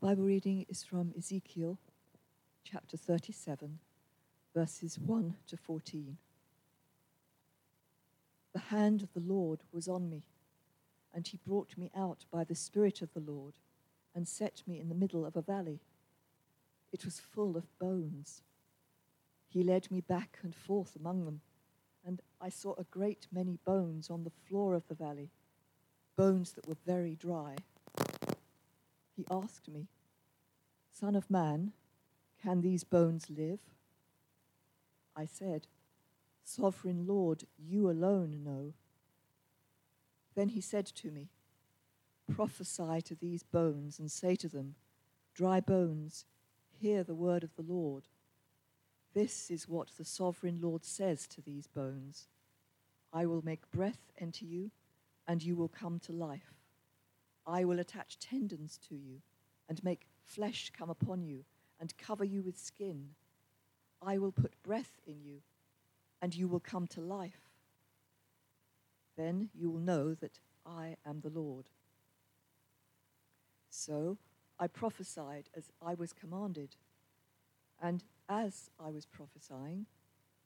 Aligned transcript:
Bible 0.00 0.24
reading 0.24 0.64
is 0.70 0.82
from 0.82 1.12
Ezekiel 1.14 1.76
chapter 2.64 2.96
37, 2.96 3.80
verses 4.54 4.98
1 4.98 5.34
to 5.46 5.58
14. 5.58 6.16
The 8.54 8.58
hand 8.58 9.02
of 9.02 9.12
the 9.12 9.20
Lord 9.20 9.60
was 9.74 9.88
on 9.88 10.08
me, 10.08 10.22
and 11.12 11.28
he 11.28 11.38
brought 11.46 11.76
me 11.76 11.90
out 11.94 12.24
by 12.32 12.44
the 12.44 12.54
Spirit 12.54 13.02
of 13.02 13.12
the 13.12 13.20
Lord 13.20 13.52
and 14.14 14.26
set 14.26 14.62
me 14.66 14.80
in 14.80 14.88
the 14.88 14.94
middle 14.94 15.26
of 15.26 15.36
a 15.36 15.42
valley. 15.42 15.80
It 16.94 17.04
was 17.04 17.20
full 17.20 17.54
of 17.54 17.78
bones. 17.78 18.40
He 19.50 19.62
led 19.62 19.90
me 19.90 20.00
back 20.00 20.38
and 20.42 20.54
forth 20.54 20.96
among 20.96 21.26
them, 21.26 21.42
and 22.06 22.22
I 22.40 22.48
saw 22.48 22.72
a 22.78 22.84
great 22.84 23.26
many 23.30 23.58
bones 23.66 24.08
on 24.08 24.24
the 24.24 24.32
floor 24.48 24.74
of 24.74 24.88
the 24.88 24.94
valley, 24.94 25.28
bones 26.16 26.52
that 26.52 26.66
were 26.66 26.78
very 26.86 27.16
dry 27.16 27.56
he 29.20 29.26
asked 29.30 29.68
me, 29.68 29.86
Son 30.92 31.14
of 31.14 31.30
man, 31.30 31.72
can 32.42 32.62
these 32.62 32.84
bones 32.84 33.26
live? 33.28 33.60
I 35.14 35.26
said, 35.26 35.66
Sovereign 36.42 37.06
Lord, 37.06 37.44
you 37.58 37.90
alone 37.90 38.42
know. 38.42 38.72
Then 40.34 40.48
he 40.48 40.62
said 40.62 40.86
to 40.86 41.10
me, 41.10 41.28
Prophesy 42.32 43.02
to 43.02 43.14
these 43.14 43.42
bones 43.42 43.98
and 43.98 44.10
say 44.10 44.36
to 44.36 44.48
them, 44.48 44.76
Dry 45.34 45.60
bones, 45.60 46.24
hear 46.70 47.04
the 47.04 47.14
word 47.14 47.44
of 47.44 47.54
the 47.56 47.62
Lord. 47.62 48.04
This 49.12 49.50
is 49.50 49.68
what 49.68 49.90
the 49.98 50.04
sovereign 50.04 50.60
Lord 50.62 50.84
says 50.84 51.26
to 51.26 51.42
these 51.42 51.66
bones 51.66 52.28
I 53.12 53.26
will 53.26 53.42
make 53.44 53.70
breath 53.70 54.12
enter 54.18 54.46
you, 54.46 54.70
and 55.28 55.42
you 55.42 55.56
will 55.56 55.68
come 55.68 55.98
to 56.00 56.12
life. 56.12 56.59
I 57.50 57.64
will 57.64 57.80
attach 57.80 58.20
tendons 58.20 58.78
to 58.88 58.94
you 58.94 59.22
and 59.68 59.82
make 59.82 60.06
flesh 60.24 60.70
come 60.76 60.88
upon 60.88 61.24
you 61.24 61.44
and 61.80 61.96
cover 61.98 62.24
you 62.24 62.42
with 62.42 62.56
skin. 62.56 63.10
I 64.00 64.18
will 64.18 64.30
put 64.30 64.62
breath 64.62 65.00
in 65.04 65.20
you 65.20 65.38
and 66.22 66.32
you 66.32 66.46
will 66.46 66.60
come 66.60 66.86
to 66.88 67.00
life. 67.00 67.50
Then 69.16 69.50
you 69.52 69.68
will 69.68 69.80
know 69.80 70.14
that 70.14 70.38
I 70.64 70.96
am 71.04 71.20
the 71.20 71.28
Lord. 71.28 71.70
So 73.68 74.16
I 74.58 74.68
prophesied 74.68 75.48
as 75.56 75.72
I 75.84 75.94
was 75.94 76.12
commanded. 76.12 76.76
And 77.82 78.04
as 78.28 78.70
I 78.78 78.90
was 78.90 79.06
prophesying, 79.06 79.86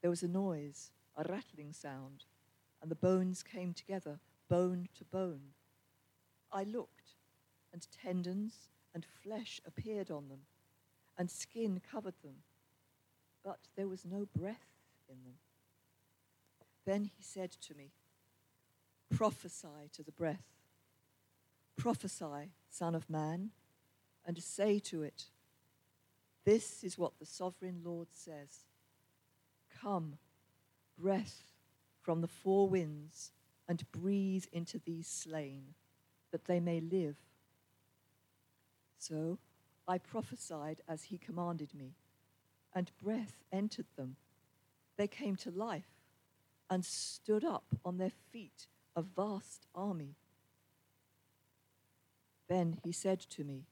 there 0.01 0.11
was 0.11 0.23
a 0.23 0.29
noise, 0.29 0.91
a 1.17 1.25
rattling 1.31 1.75
sound, 1.75 2.25
and 2.81 2.91
the 2.91 2.95
bones 2.95 3.43
came 3.43 3.75
together, 3.75 4.21
bone 4.49 4.89
to 4.97 5.05
bone. 5.05 5.53
I 6.55 6.63
looked, 6.63 7.17
and 7.73 7.85
tendons 7.91 8.69
and 8.95 9.05
flesh 9.05 9.61
appeared 9.67 10.09
on 10.09 10.29
them, 10.29 10.43
and 11.19 11.29
skin 11.29 11.81
covered 11.91 12.15
them, 12.23 12.45
but 13.45 13.59
there 13.77 13.89
was 13.89 14.05
no 14.05 14.29
breath 14.39 14.71
in 15.09 15.17
them. 15.25 15.35
Then 16.87 17.11
he 17.17 17.23
said 17.23 17.51
to 17.63 17.75
me, 17.75 17.91
Prophesy 19.13 19.91
to 19.95 20.05
the 20.05 20.13
breath. 20.13 20.45
Prophesy, 21.77 22.53
Son 22.71 22.95
of 22.95 23.11
Man, 23.11 23.51
and 24.25 24.41
say 24.41 24.79
to 24.79 25.03
it, 25.03 25.25
This 26.45 26.85
is 26.85 26.97
what 26.97 27.19
the 27.19 27.27
sovereign 27.27 27.81
Lord 27.85 28.09
says 28.13 28.65
Come, 29.83 30.19
breath 30.97 31.43
from 32.01 32.21
the 32.21 32.29
four 32.29 32.69
winds, 32.69 33.33
and 33.69 33.91
breathe 33.91 34.45
into 34.53 34.79
these 34.79 35.09
slain 35.09 35.75
that 36.35 36.47
they 36.47 36.59
may 36.59 36.81
live. 36.81 37.15
So 38.99 39.39
I 39.87 39.99
prophesied 39.99 40.81
as 40.89 41.05
he 41.05 41.17
commanded 41.17 41.73
me, 41.73 41.93
and 42.75 42.91
breath 43.01 43.45
entered 43.53 43.87
them. 43.95 44.17
They 44.97 45.07
came 45.07 45.37
to 45.37 45.53
life 45.53 46.01
and 46.69 46.85
stood 46.85 47.45
up 47.45 47.67
on 47.85 47.99
their 47.99 48.11
feet, 48.33 48.67
a 48.97 49.03
vast 49.03 49.69
army. 49.77 50.17
Then 52.49 52.79
he 52.83 52.91
said 52.91 53.21
to 53.21 53.45
me, 53.45 53.67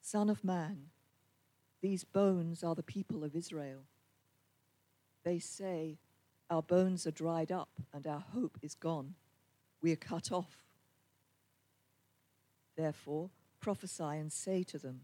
Son 0.00 0.30
of 0.30 0.42
man, 0.42 0.86
these 1.82 2.04
bones 2.04 2.64
are 2.64 2.74
the 2.74 2.82
people 2.82 3.22
of 3.22 3.36
Israel. 3.36 3.80
They 5.24 5.40
say, 5.40 5.98
Our 6.48 6.62
bones 6.62 7.06
are 7.06 7.10
dried 7.10 7.52
up 7.52 7.68
and 7.92 8.06
our 8.06 8.24
hope 8.32 8.56
is 8.62 8.74
gone. 8.74 9.12
We 9.82 9.92
are 9.92 9.96
cut 9.96 10.32
off 10.32 10.56
Therefore, 12.76 13.30
prophesy 13.60 14.04
and 14.04 14.32
say 14.32 14.62
to 14.64 14.78
them, 14.78 15.02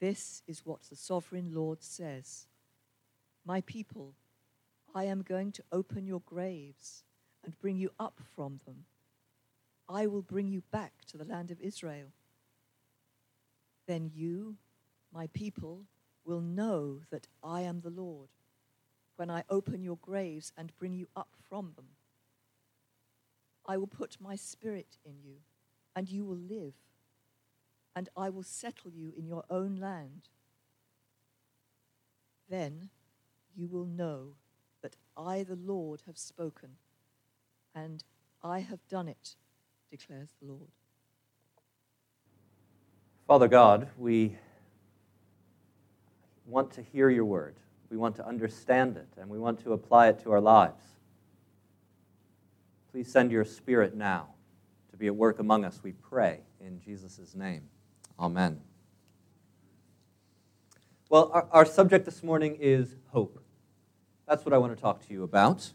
This 0.00 0.42
is 0.46 0.66
what 0.66 0.82
the 0.82 0.96
sovereign 0.96 1.54
Lord 1.54 1.82
says 1.82 2.46
My 3.44 3.60
people, 3.62 4.14
I 4.94 5.04
am 5.04 5.22
going 5.22 5.52
to 5.52 5.64
open 5.70 6.06
your 6.06 6.22
graves 6.26 7.04
and 7.44 7.58
bring 7.60 7.76
you 7.76 7.90
up 7.98 8.20
from 8.34 8.58
them. 8.66 8.84
I 9.88 10.06
will 10.06 10.22
bring 10.22 10.48
you 10.48 10.62
back 10.72 11.04
to 11.08 11.16
the 11.16 11.24
land 11.24 11.50
of 11.50 11.60
Israel. 11.60 12.08
Then 13.86 14.10
you, 14.12 14.56
my 15.14 15.28
people, 15.28 15.84
will 16.24 16.40
know 16.40 17.02
that 17.10 17.28
I 17.42 17.60
am 17.60 17.80
the 17.80 17.90
Lord 17.90 18.30
when 19.14 19.30
I 19.30 19.44
open 19.48 19.82
your 19.82 19.98
graves 20.02 20.52
and 20.56 20.76
bring 20.76 20.92
you 20.92 21.06
up 21.14 21.28
from 21.48 21.72
them. 21.76 21.86
I 23.64 23.76
will 23.76 23.86
put 23.86 24.16
my 24.20 24.34
spirit 24.34 24.98
in 25.04 25.14
you 25.24 25.36
and 25.96 26.10
you 26.10 26.26
will 26.26 26.36
live, 26.36 26.74
and 27.96 28.10
I 28.14 28.28
will 28.28 28.42
settle 28.42 28.90
you 28.92 29.14
in 29.16 29.26
your 29.26 29.44
own 29.48 29.76
land. 29.76 30.28
Then 32.50 32.90
you 33.56 33.66
will 33.66 33.86
know 33.86 34.34
that 34.82 34.94
I, 35.16 35.42
the 35.42 35.56
Lord, 35.56 36.02
have 36.06 36.18
spoken, 36.18 36.76
and 37.74 38.04
I 38.44 38.60
have 38.60 38.86
done 38.88 39.08
it, 39.08 39.36
declares 39.90 40.28
the 40.40 40.48
Lord. 40.48 40.70
Father 43.26 43.48
God, 43.48 43.88
we 43.96 44.36
want 46.44 46.70
to 46.72 46.82
hear 46.82 47.08
your 47.08 47.24
word. 47.24 47.56
We 47.90 47.96
want 47.96 48.16
to 48.16 48.26
understand 48.26 48.98
it, 48.98 49.08
and 49.18 49.30
we 49.30 49.38
want 49.38 49.64
to 49.64 49.72
apply 49.72 50.08
it 50.08 50.22
to 50.24 50.32
our 50.32 50.40
lives. 50.42 50.82
Please 52.92 53.10
send 53.10 53.32
your 53.32 53.44
spirit 53.46 53.96
now 53.96 54.35
to 54.96 54.98
be 54.98 55.06
at 55.08 55.14
work 55.14 55.38
among 55.38 55.64
us, 55.64 55.80
we 55.82 55.92
pray 55.92 56.40
in 56.58 56.80
Jesus' 56.80 57.34
name. 57.34 57.62
Amen. 58.18 58.60
Well, 61.10 61.30
our, 61.34 61.46
our 61.52 61.66
subject 61.66 62.06
this 62.06 62.22
morning 62.22 62.56
is 62.58 62.96
hope. 63.08 63.42
That's 64.26 64.44
what 64.44 64.54
I 64.54 64.58
want 64.58 64.74
to 64.74 64.80
talk 64.80 65.06
to 65.06 65.12
you 65.12 65.22
about. 65.22 65.70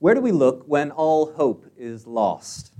Where 0.00 0.14
do 0.14 0.20
we 0.20 0.32
look 0.32 0.64
when 0.66 0.90
all 0.90 1.32
hope 1.34 1.66
is 1.76 2.06
lost? 2.06 2.72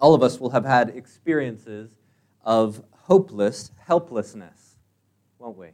All 0.00 0.14
of 0.14 0.22
us 0.22 0.40
will 0.40 0.50
have 0.50 0.64
had 0.64 0.88
experiences 0.88 1.94
of 2.42 2.82
hopeless 3.02 3.70
helplessness, 3.86 4.76
won't 5.38 5.58
we? 5.58 5.68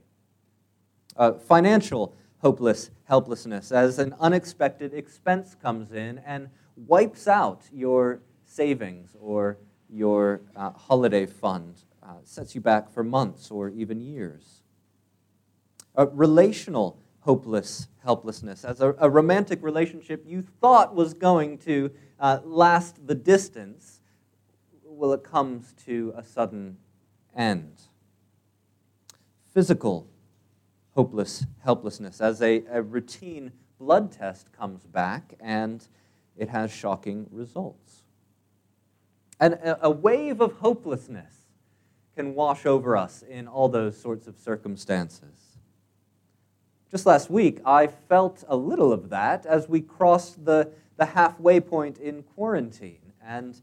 Uh, 1.16 1.34
financial 1.34 2.16
hopeless 2.38 2.90
helplessness, 3.04 3.70
as 3.70 4.00
an 4.00 4.12
unexpected 4.18 4.92
expense 4.92 5.54
comes 5.54 5.92
in 5.92 6.18
and 6.26 6.48
wipes 6.76 7.28
out 7.28 7.62
your 7.72 8.20
savings 8.56 9.14
or 9.20 9.58
your 9.90 10.40
uh, 10.56 10.70
holiday 10.70 11.26
fund 11.26 11.82
uh, 12.02 12.14
sets 12.24 12.54
you 12.54 12.60
back 12.60 12.90
for 12.90 13.04
months 13.04 13.50
or 13.50 13.68
even 13.68 14.00
years. 14.00 14.62
A 15.94 16.06
relational 16.06 16.98
hopeless 17.20 17.88
helplessness, 18.02 18.64
as 18.64 18.80
a, 18.80 18.94
a 18.98 19.10
romantic 19.10 19.62
relationship 19.62 20.24
you 20.26 20.40
thought 20.60 20.94
was 20.94 21.12
going 21.12 21.58
to 21.58 21.90
uh, 22.18 22.38
last 22.44 23.06
the 23.06 23.14
distance, 23.14 24.00
well, 24.84 25.12
it 25.12 25.22
comes 25.22 25.74
to 25.84 26.14
a 26.16 26.22
sudden 26.22 26.78
end. 27.36 27.82
Physical 29.52 30.08
hopeless 30.94 31.44
helplessness, 31.62 32.20
as 32.22 32.40
a, 32.40 32.62
a 32.70 32.80
routine 32.80 33.52
blood 33.78 34.10
test 34.10 34.50
comes 34.52 34.86
back 34.86 35.34
and 35.40 35.86
it 36.38 36.48
has 36.48 36.72
shocking 36.72 37.26
results. 37.30 38.05
And 39.38 39.58
a 39.82 39.90
wave 39.90 40.40
of 40.40 40.54
hopelessness 40.54 41.34
can 42.14 42.34
wash 42.34 42.64
over 42.64 42.96
us 42.96 43.22
in 43.22 43.46
all 43.46 43.68
those 43.68 43.96
sorts 43.96 44.26
of 44.26 44.38
circumstances. 44.38 45.58
Just 46.90 47.04
last 47.04 47.30
week, 47.30 47.60
I 47.66 47.88
felt 47.88 48.44
a 48.48 48.56
little 48.56 48.92
of 48.92 49.10
that 49.10 49.44
as 49.44 49.68
we 49.68 49.80
crossed 49.82 50.44
the, 50.44 50.70
the 50.96 51.04
halfway 51.04 51.60
point 51.60 51.98
in 51.98 52.22
quarantine. 52.22 53.12
And 53.22 53.60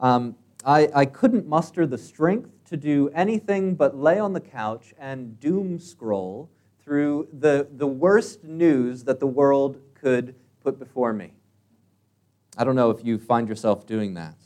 um, 0.00 0.36
I, 0.64 0.88
I 0.94 1.04
couldn't 1.06 1.48
muster 1.48 1.86
the 1.86 1.98
strength 1.98 2.50
to 2.66 2.76
do 2.76 3.10
anything 3.14 3.74
but 3.74 3.96
lay 3.96 4.20
on 4.20 4.32
the 4.32 4.40
couch 4.40 4.94
and 4.98 5.40
doom 5.40 5.80
scroll 5.80 6.50
through 6.84 7.28
the, 7.32 7.66
the 7.76 7.86
worst 7.86 8.44
news 8.44 9.04
that 9.04 9.18
the 9.18 9.26
world 9.26 9.80
could 9.94 10.34
put 10.62 10.78
before 10.78 11.12
me. 11.12 11.32
I 12.56 12.64
don't 12.64 12.76
know 12.76 12.90
if 12.90 13.04
you 13.04 13.18
find 13.18 13.48
yourself 13.48 13.86
doing 13.86 14.14
that. 14.14 14.36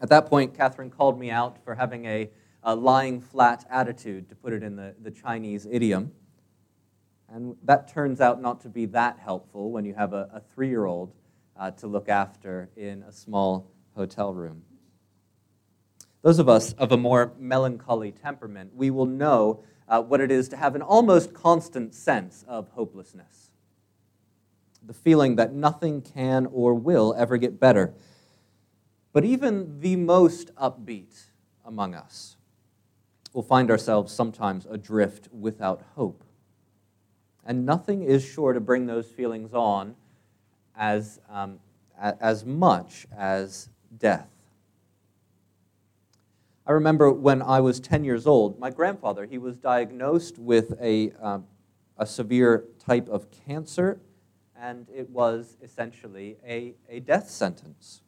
At 0.00 0.08
that 0.08 0.26
point, 0.26 0.54
Catherine 0.56 0.90
called 0.90 1.18
me 1.18 1.30
out 1.30 1.62
for 1.64 1.74
having 1.74 2.06
a, 2.06 2.30
a 2.62 2.74
lying 2.74 3.20
flat 3.20 3.66
attitude, 3.70 4.28
to 4.30 4.34
put 4.34 4.52
it 4.52 4.62
in 4.62 4.76
the, 4.76 4.94
the 5.02 5.10
Chinese 5.10 5.66
idiom. 5.70 6.12
And 7.28 7.56
that 7.64 7.92
turns 7.92 8.20
out 8.20 8.40
not 8.40 8.60
to 8.62 8.68
be 8.68 8.86
that 8.86 9.18
helpful 9.18 9.70
when 9.70 9.84
you 9.84 9.94
have 9.94 10.12
a, 10.12 10.28
a 10.32 10.42
three 10.54 10.68
year 10.68 10.86
old 10.86 11.12
uh, 11.56 11.70
to 11.72 11.86
look 11.86 12.08
after 12.08 12.70
in 12.76 13.02
a 13.02 13.12
small 13.12 13.70
hotel 13.94 14.32
room. 14.32 14.62
Those 16.22 16.38
of 16.38 16.48
us 16.48 16.72
of 16.74 16.92
a 16.92 16.96
more 16.96 17.32
melancholy 17.38 18.10
temperament, 18.10 18.74
we 18.74 18.90
will 18.90 19.06
know 19.06 19.62
uh, 19.88 20.00
what 20.02 20.20
it 20.20 20.30
is 20.30 20.48
to 20.48 20.56
have 20.56 20.74
an 20.74 20.82
almost 20.82 21.34
constant 21.34 21.94
sense 21.94 22.44
of 22.48 22.68
hopelessness. 22.70 23.50
The 24.82 24.94
feeling 24.94 25.36
that 25.36 25.52
nothing 25.52 26.00
can 26.00 26.46
or 26.46 26.74
will 26.74 27.14
ever 27.16 27.36
get 27.36 27.60
better. 27.60 27.94
But 29.12 29.24
even 29.24 29.80
the 29.80 29.96
most 29.96 30.54
upbeat 30.54 31.24
among 31.64 31.94
us 31.94 32.36
will 33.32 33.42
find 33.42 33.70
ourselves 33.70 34.12
sometimes 34.12 34.66
adrift 34.70 35.28
without 35.32 35.82
hope. 35.94 36.24
And 37.44 37.64
nothing 37.64 38.02
is 38.02 38.24
sure 38.24 38.52
to 38.52 38.60
bring 38.60 38.86
those 38.86 39.08
feelings 39.08 39.54
on 39.54 39.96
as, 40.76 41.20
um, 41.28 41.58
as 41.98 42.44
much 42.44 43.06
as 43.16 43.68
death. 43.98 44.28
I 46.66 46.72
remember 46.72 47.10
when 47.10 47.42
I 47.42 47.60
was 47.60 47.80
10 47.80 48.04
years 48.04 48.26
old, 48.26 48.58
my 48.60 48.70
grandfather, 48.70 49.26
he 49.26 49.38
was 49.38 49.56
diagnosed 49.56 50.38
with 50.38 50.74
a, 50.80 51.10
um, 51.20 51.46
a 51.98 52.06
severe 52.06 52.66
type 52.78 53.08
of 53.08 53.26
cancer, 53.30 54.00
and 54.56 54.86
it 54.94 55.10
was 55.10 55.56
essentially 55.62 56.36
a, 56.46 56.74
a 56.88 57.00
death 57.00 57.28
sentence. 57.28 58.02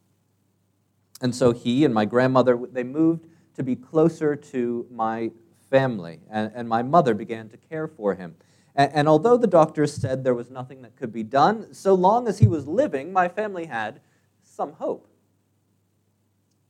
And 1.23 1.35
so 1.35 1.53
he 1.53 1.85
and 1.85 1.95
my 1.95 2.05
grandmother, 2.05 2.59
they 2.71 2.83
moved 2.83 3.27
to 3.55 3.63
be 3.63 3.77
closer 3.77 4.35
to 4.35 4.87
my 4.91 5.31
family, 5.71 6.21
and, 6.29 6.51
and 6.55 6.69
my 6.69 6.83
mother 6.83 7.15
began 7.15 7.49
to 7.49 7.57
care 7.57 7.87
for 7.87 8.15
him. 8.15 8.35
And, 8.75 8.91
and 8.93 9.09
although 9.09 9.37
the 9.37 9.47
doctors 9.47 9.95
said 9.95 10.25
there 10.25 10.35
was 10.35 10.51
nothing 10.51 10.83
that 10.83 10.97
could 10.97 11.13
be 11.13 11.23
done, 11.23 11.73
so 11.73 11.95
long 11.95 12.27
as 12.27 12.41
he 12.41 12.49
was 12.49 12.67
living, 12.67 13.13
my 13.13 13.29
family 13.29 13.67
had 13.67 14.01
some 14.43 14.73
hope. 14.73 15.09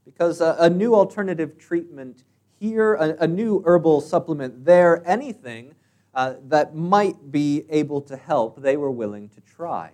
Because 0.04 0.40
a, 0.40 0.56
a 0.58 0.68
new 0.68 0.94
alternative 0.94 1.58
treatment 1.58 2.24
here, 2.60 2.94
a, 2.94 3.24
a, 3.24 3.26
new 3.26 3.62
herbal 3.64 4.02
supplement 4.02 4.64
there, 4.64 5.02
anything 5.08 5.74
uh, 6.14 6.34
that 6.48 6.76
might 6.76 7.32
be 7.32 7.64
able 7.70 8.00
to 8.02 8.16
help, 8.16 8.60
they 8.60 8.76
were 8.76 8.90
willing 8.90 9.28
to 9.30 9.40
try. 9.40 9.90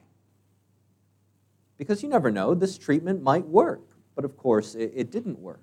Because 1.77 2.03
you 2.03 2.09
never 2.09 2.31
know, 2.31 2.55
this 2.55 2.77
treatment 2.77 3.23
might 3.23 3.47
work. 3.47 3.88
But 4.19 4.25
of 4.25 4.37
course, 4.37 4.75
it, 4.75 4.91
it 4.97 5.11
didn't 5.13 5.39
work. 5.39 5.63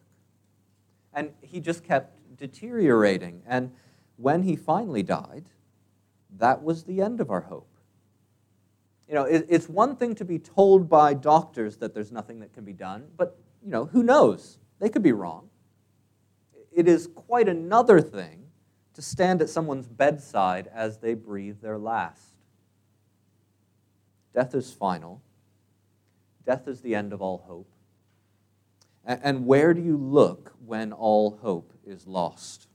And 1.14 1.32
he 1.42 1.60
just 1.60 1.84
kept 1.84 2.18
deteriorating. 2.38 3.42
And 3.46 3.74
when 4.16 4.44
he 4.44 4.56
finally 4.56 5.04
died, 5.04 5.50
that 6.38 6.64
was 6.64 6.86
the 6.86 7.02
end 7.02 7.20
of 7.20 7.30
our 7.30 7.42
hope. 7.42 7.68
You 9.10 9.16
know, 9.16 9.26
it, 9.26 9.46
it's 9.50 9.68
one 9.68 9.98
thing 9.98 10.16
to 10.16 10.24
be 10.24 10.40
told 10.40 10.88
by 10.88 11.14
doctors 11.14 11.76
that 11.80 11.94
there's 11.94 12.14
nothing 12.14 12.40
that 12.40 12.54
can 12.54 12.64
be 12.64 12.72
done, 12.72 13.08
but, 13.18 13.38
you 13.62 13.72
know, 13.72 13.88
who 13.88 14.04
knows? 14.04 14.58
They 14.80 14.88
could 14.88 15.04
be 15.04 15.12
wrong. 15.12 15.50
It 16.72 16.88
is 16.88 17.08
quite 17.14 17.50
another 17.50 18.00
thing 18.00 18.46
to 18.94 19.02
stand 19.02 19.42
at 19.42 19.50
someone's 19.50 19.90
bedside 19.90 20.70
as 20.74 21.00
they 21.00 21.14
breathe 21.14 21.60
their 21.60 21.78
last. 21.78 22.38
Death 24.34 24.56
is 24.56 24.72
final. 24.72 25.22
Death 26.46 26.70
is 26.70 26.80
the 26.80 26.96
end 26.96 27.12
of 27.12 27.22
all 27.22 27.44
hope. 27.46 27.68
And 29.06 29.46
where 29.46 29.74
do 29.74 29.82
you 29.82 29.98
look 29.98 30.54
when 30.66 30.92
all 30.92 31.38
hope 31.42 31.74
is 31.86 32.08
lost? 32.08 32.68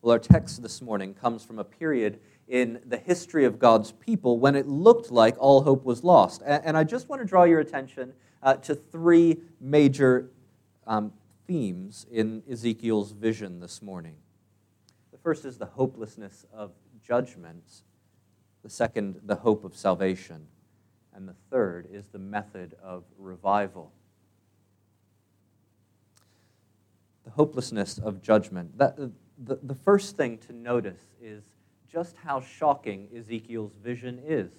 Well, 0.00 0.12
our 0.12 0.18
text 0.18 0.62
this 0.62 0.80
morning 0.80 1.14
comes 1.14 1.44
from 1.44 1.58
a 1.58 1.64
period 1.64 2.18
in 2.48 2.80
the 2.86 2.96
history 2.96 3.44
of 3.44 3.58
God's 3.58 3.92
people 3.92 4.38
when 4.38 4.56
it 4.56 4.66
looked 4.66 5.10
like 5.10 5.36
all 5.38 5.62
hope 5.62 5.84
was 5.84 6.02
lost. 6.02 6.42
And 6.44 6.76
I 6.76 6.82
just 6.82 7.08
want 7.08 7.20
to 7.20 7.28
draw 7.28 7.44
your 7.44 7.60
attention 7.60 8.14
uh, 8.42 8.54
to 8.54 8.74
three 8.74 9.38
major 9.60 10.30
um, 10.86 11.12
themes 11.46 12.06
in 12.10 12.42
Ezekiel's 12.50 13.12
vision 13.12 13.60
this 13.60 13.82
morning. 13.82 14.16
The 15.12 15.18
first 15.18 15.44
is 15.44 15.58
the 15.58 15.66
hopelessness 15.66 16.46
of 16.52 16.72
judgment, 17.06 17.82
the 18.62 18.70
second, 18.70 19.20
the 19.24 19.36
hope 19.36 19.64
of 19.64 19.76
salvation, 19.76 20.46
and 21.14 21.28
the 21.28 21.36
third 21.50 21.86
is 21.92 22.06
the 22.08 22.18
method 22.18 22.74
of 22.82 23.04
revival. 23.18 23.92
The 27.24 27.30
hopelessness 27.30 27.98
of 27.98 28.22
judgment. 28.22 28.76
That, 28.78 28.96
the, 28.96 29.58
the 29.62 29.74
first 29.74 30.16
thing 30.16 30.38
to 30.38 30.52
notice 30.52 31.00
is 31.20 31.42
just 31.90 32.16
how 32.24 32.40
shocking 32.40 33.08
Ezekiel's 33.16 33.74
vision 33.82 34.20
is. 34.26 34.50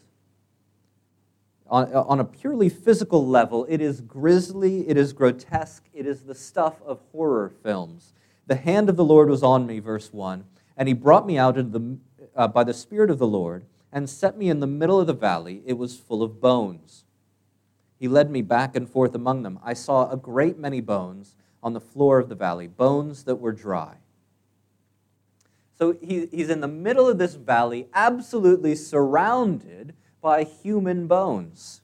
On, 1.67 1.91
on 1.93 2.19
a 2.19 2.25
purely 2.25 2.69
physical 2.69 3.25
level, 3.25 3.65
it 3.69 3.81
is 3.81 4.01
grisly, 4.01 4.87
it 4.87 4.97
is 4.97 5.13
grotesque, 5.13 5.83
it 5.93 6.05
is 6.05 6.21
the 6.21 6.35
stuff 6.35 6.81
of 6.85 6.99
horror 7.11 7.49
films. 7.63 8.13
The 8.45 8.55
hand 8.55 8.89
of 8.89 8.97
the 8.97 9.03
Lord 9.03 9.29
was 9.29 9.41
on 9.41 9.65
me, 9.65 9.79
verse 9.79 10.11
1, 10.11 10.43
and 10.77 10.87
he 10.87 10.93
brought 10.93 11.25
me 11.25 11.37
out 11.37 11.55
the, 11.55 11.97
uh, 12.35 12.47
by 12.49 12.63
the 12.63 12.73
Spirit 12.73 13.09
of 13.09 13.17
the 13.17 13.27
Lord 13.27 13.65
and 13.91 14.09
set 14.09 14.37
me 14.37 14.49
in 14.49 14.59
the 14.59 14.67
middle 14.67 14.99
of 14.99 15.07
the 15.07 15.13
valley. 15.13 15.61
It 15.65 15.73
was 15.73 15.97
full 15.97 16.21
of 16.21 16.41
bones. 16.41 17.05
He 17.99 18.07
led 18.07 18.29
me 18.29 18.41
back 18.41 18.75
and 18.75 18.89
forth 18.89 19.15
among 19.15 19.43
them. 19.43 19.59
I 19.63 19.73
saw 19.73 20.09
a 20.09 20.17
great 20.17 20.57
many 20.57 20.81
bones 20.81 21.35
on 21.63 21.73
the 21.73 21.79
floor 21.79 22.19
of 22.19 22.29
the 22.29 22.35
valley, 22.35 22.67
bones 22.67 23.23
that 23.23 23.37
were 23.37 23.53
dry. 23.53 23.95
So 25.79 25.97
he, 26.01 26.27
he's 26.27 26.49
in 26.49 26.61
the 26.61 26.67
middle 26.67 27.09
of 27.09 27.17
this 27.17 27.35
valley, 27.35 27.87
absolutely 27.93 28.75
surrounded 28.75 29.95
by 30.21 30.43
human 30.43 31.07
bones. 31.07 31.81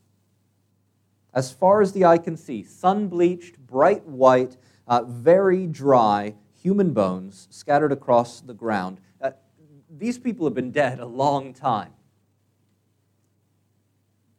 As 1.33 1.51
far 1.51 1.81
as 1.81 1.93
the 1.93 2.05
eye 2.05 2.17
can 2.17 2.37
see, 2.37 2.63
sun 2.63 3.07
bleached, 3.07 3.57
bright 3.57 4.05
white, 4.05 4.57
uh, 4.87 5.03
very 5.03 5.65
dry 5.65 6.35
human 6.61 6.93
bones 6.93 7.47
scattered 7.49 7.91
across 7.91 8.41
the 8.41 8.53
ground. 8.53 8.99
Uh, 9.21 9.31
these 9.89 10.17
people 10.17 10.45
have 10.45 10.53
been 10.53 10.71
dead 10.71 10.99
a 10.99 11.05
long 11.05 11.53
time. 11.53 11.93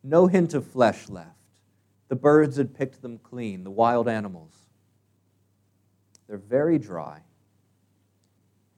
No 0.03 0.27
hint 0.27 0.55
of 0.55 0.67
flesh 0.67 1.09
left. 1.09 1.37
The 2.09 2.17
birds 2.17 2.57
had 2.57 2.75
picked 2.75 3.03
them 3.03 3.19
clean, 3.19 3.65
the 3.65 3.71
wild 3.71 4.09
animals. 4.09 4.60
They're 6.31 6.39
very 6.39 6.79
dry. 6.79 7.23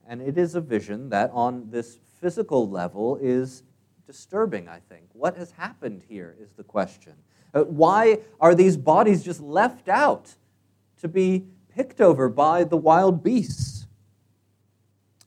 And 0.08 0.22
it 0.22 0.38
is 0.38 0.54
a 0.54 0.60
vision 0.62 1.10
that, 1.10 1.30
on 1.34 1.68
this 1.70 1.98
physical 2.18 2.66
level, 2.66 3.18
is 3.20 3.62
disturbing, 4.06 4.70
I 4.70 4.78
think. 4.88 5.04
What 5.12 5.36
has 5.36 5.50
happened 5.50 6.02
here 6.08 6.34
is 6.40 6.52
the 6.52 6.64
question. 6.64 7.12
Uh, 7.52 7.64
why 7.64 8.20
are 8.40 8.54
these 8.54 8.78
bodies 8.78 9.22
just 9.22 9.42
left 9.42 9.90
out 9.90 10.34
to 11.02 11.08
be 11.08 11.44
picked 11.68 12.00
over 12.00 12.30
by 12.30 12.64
the 12.64 12.78
wild 12.78 13.22
beasts? 13.22 13.86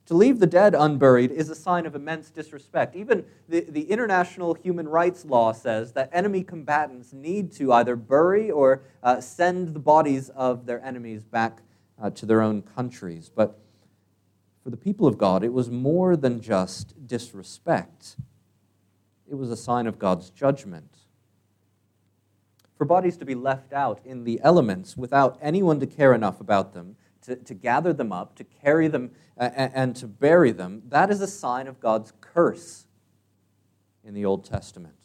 To 0.08 0.16
leave 0.16 0.40
the 0.40 0.48
dead 0.48 0.74
unburied 0.74 1.32
is 1.32 1.52
a 1.52 1.56
sign 1.56 1.86
of 1.86 1.94
immense 1.94 2.32
disrespect. 2.32 2.96
Even 2.96 3.24
the, 3.48 3.68
the 3.70 3.84
international 3.84 4.56
human 4.56 4.88
rights 4.88 5.26
law 5.26 5.52
says 5.52 5.94
that 5.94 6.10
enemy 6.12 6.44
combatants 6.44 7.14
need 7.14 7.52
to 7.54 7.72
either 7.72 7.96
bury 7.96 8.50
or 8.50 8.82
uh, 9.04 9.22
send 9.22 9.76
the 9.76 9.80
bodies 9.80 10.30
of 10.30 10.66
their 10.66 10.84
enemies 10.84 11.24
back 11.24 11.62
uh, 12.02 12.10
to 12.12 12.26
their 12.26 12.42
own 12.42 12.62
countries. 12.62 13.30
But 13.34 13.60
for 14.64 14.70
the 14.70 14.78
people 14.78 15.08
of 15.08 15.18
God, 15.18 15.44
it 15.44 15.54
was 15.54 15.70
more 15.70 16.16
than 16.16 16.42
just 16.42 17.08
disrespect, 17.08 18.16
it 19.30 19.36
was 19.36 19.50
a 19.50 19.58
sign 19.58 19.88
of 19.88 20.00
God's 20.00 20.30
judgment. 20.30 20.98
For 22.78 22.86
bodies 22.86 23.18
to 23.18 23.26
be 23.26 23.36
left 23.36 23.74
out 23.74 24.02
in 24.04 24.24
the 24.24 24.40
elements 24.44 24.98
without 24.98 25.38
anyone 25.42 25.80
to 25.80 25.88
care 25.88 26.14
enough 26.14 26.42
about 26.42 26.74
them, 26.74 26.96
to, 27.22 27.36
to 27.36 27.54
gather 27.54 27.94
them 27.94 28.12
up, 28.12 28.36
to 28.36 28.44
carry 28.44 28.88
them, 28.88 29.12
uh, 29.38 29.50
and 29.56 29.96
to 29.96 30.08
bury 30.08 30.52
them, 30.52 30.84
that 30.90 31.10
is 31.10 31.22
a 31.22 31.28
sign 31.28 31.68
of 31.68 31.80
God's 31.80 32.12
curse 32.20 32.86
in 34.04 34.14
the 34.14 34.26
Old 34.26 34.46
Testament. 34.46 34.96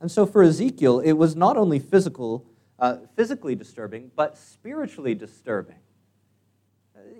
And 0.00 0.10
so 0.10 0.26
for 0.26 0.42
Ezekiel, 0.42 1.00
it 1.00 1.12
was 1.12 1.36
not 1.36 1.56
only 1.56 1.78
physical, 1.78 2.46
uh, 2.80 2.96
physically 3.14 3.54
disturbing, 3.54 4.10
but 4.16 4.36
spiritually 4.36 5.14
disturbing 5.14 5.76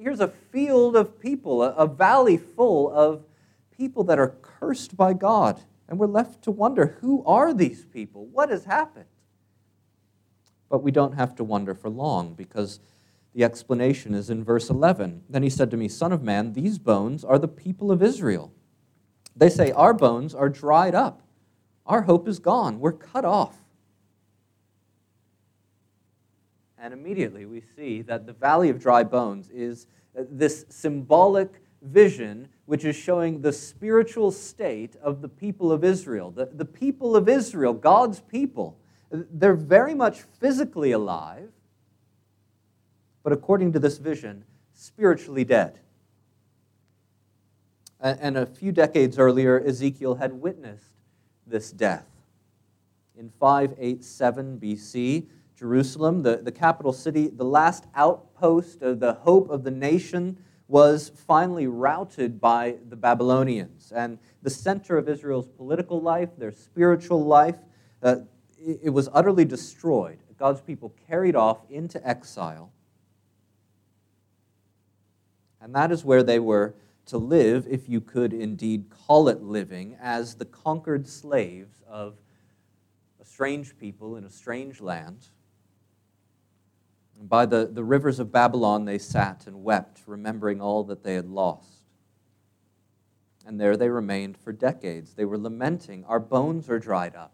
here's 0.01 0.21
a 0.21 0.29
field 0.29 0.97
of 0.97 1.21
people, 1.21 1.63
a, 1.63 1.73
a 1.73 1.87
valley 1.87 2.37
full 2.37 2.91
of 2.93 3.25
people 3.77 4.05
that 4.05 4.19
are 4.19 4.35
cursed 4.43 4.97
by 4.97 5.13
God. 5.13 5.61
And 5.89 5.99
we're 5.99 6.07
left 6.07 6.43
to 6.45 6.51
wonder 6.51 6.99
who 7.01 7.25
are 7.25 7.53
these 7.53 7.85
people? 7.85 8.27
What 8.27 8.51
has 8.51 8.65
happened? 8.65 9.07
But 10.69 10.83
we 10.83 10.91
don't 10.91 11.15
have 11.15 11.35
to 11.37 11.45
wonder 11.45 11.75
for 11.75 11.89
long 11.91 12.35
because 12.35 12.81
the 13.35 13.45
explanation 13.45 14.15
is 14.15 14.31
in 14.31 14.45
verse 14.45 14.71
11. 14.71 15.23
Then 15.29 15.43
he 15.43 15.51
said 15.51 15.71
to 15.73 15.77
me, 15.77 15.89
Son 15.89 16.13
of 16.13 16.23
man, 16.23 16.53
these 16.53 16.79
bones 16.79 17.25
are 17.25 17.39
the 17.39 17.49
people 17.49 17.91
of 17.91 18.03
Israel. 18.03 18.53
They 19.35 19.49
say, 19.49 19.73
Our 19.73 19.95
bones 19.95 20.35
are 20.35 20.49
dried 20.49 20.95
up. 20.95 21.23
Our 21.87 22.03
hope 22.03 22.29
is 22.29 22.39
gone. 22.39 22.79
We're 22.79 22.93
cut 22.93 23.25
off. 23.25 23.57
And 26.81 26.95
immediately 26.95 27.45
we 27.45 27.61
see 27.77 28.01
that 28.03 28.27
the 28.27 28.33
valley 28.33 28.71
of 28.71 28.81
dry 28.81 29.05
bones 29.05 29.51
is 29.51 29.87
uh, 30.19 30.23
this 30.31 30.65
symbolic 30.71 31.63
vision 31.83 32.49
which 32.65 32.85
is 32.85 32.97
showing 32.97 33.43
the 33.43 33.53
spiritual 33.53 34.31
state 34.31 34.97
of 35.03 35.21
the 35.21 35.29
people 35.29 35.73
of 35.73 35.85
Israel. 35.85 36.31
The, 36.31 36.47
the 36.47 36.65
people 36.65 37.17
of 37.17 37.29
Israel, 37.29 37.75
God's 37.75 38.21
people, 38.21 38.79
they're 39.11 39.55
very 39.55 39.95
much 39.95 40.23
physically 40.23 40.93
alive, 40.93 41.51
but 43.23 43.33
according 43.33 43.73
to 43.73 43.79
this 43.79 43.99
vision, 43.99 44.45
spiritually 44.73 45.45
dead. 45.45 45.81
And 47.99 48.39
a 48.39 48.47
few 48.47 48.73
decades 48.73 49.19
earlier, 49.19 49.61
Ezekiel 49.61 50.15
had 50.15 50.33
witnessed 50.33 50.95
this 51.47 51.71
death. 51.71 52.07
In 53.19 53.31
587 53.39 54.59
BC, 54.59 55.27
Jerusalem, 55.61 56.23
the, 56.23 56.39
the 56.39 56.51
capital 56.51 56.91
city, 56.91 57.29
the 57.29 57.45
last 57.45 57.85
outpost 57.95 58.81
of 58.81 58.99
the 58.99 59.13
hope 59.13 59.51
of 59.51 59.63
the 59.63 59.71
nation, 59.71 60.39
was 60.69 61.13
finally 61.27 61.67
routed 61.67 62.41
by 62.41 62.77
the 62.89 62.97
Babylonians. 62.97 63.93
And 63.95 64.19
the 64.41 64.49
center 64.49 64.97
of 64.97 65.07
Israel's 65.07 65.49
political 65.49 66.01
life, 66.01 66.31
their 66.39 66.51
spiritual 66.51 67.27
life, 67.27 67.57
uh, 68.03 68.21
it, 68.59 68.81
it 68.85 68.89
was 68.89 69.11
utterly 69.13 69.45
destroyed. 69.45 70.17
God's 70.39 70.63
people 70.63 70.95
carried 71.07 71.37
off 71.37 71.59
into 71.69 72.09
exile. 72.09 72.73
And 75.61 75.75
that 75.75 75.93
is 75.93 76.07
where 76.07 76.23
they 76.23 76.39
were 76.39 76.75
to 77.05 77.19
live, 77.19 77.67
if 77.69 77.87
you 77.87 78.01
could 78.01 78.33
indeed 78.33 78.87
call 78.89 79.29
it 79.29 79.43
living, 79.43 79.99
as 80.01 80.37
the 80.37 80.47
conquered 80.47 81.07
slaves 81.07 81.83
of 81.87 82.15
a 83.21 83.27
strange 83.27 83.77
people 83.79 84.17
in 84.17 84.25
a 84.25 84.31
strange 84.31 84.81
land. 84.81 85.19
By 87.23 87.45
the, 87.45 87.69
the 87.71 87.85
rivers 87.85 88.19
of 88.19 88.33
Babylon 88.33 88.87
they 88.87 88.99
sat 88.99 89.47
and 89.47 89.63
wept, 89.63 90.01
remembering 90.07 90.61
all 90.61 90.85
that 90.85 91.05
they 91.05 91.15
had 91.15 91.29
lost. 91.29 91.85
And 93.47 93.61
there 93.61 93.77
they 93.77 93.91
remained 93.91 94.39
for 94.39 94.53
decades. 94.53 95.15
They 95.15 95.25
were 95.25 95.39
lamenting, 95.39 96.05
Our 96.05 96.21
bones 96.21 96.71
are 96.71 96.79
dried 96.79 97.15
up. 97.15 97.33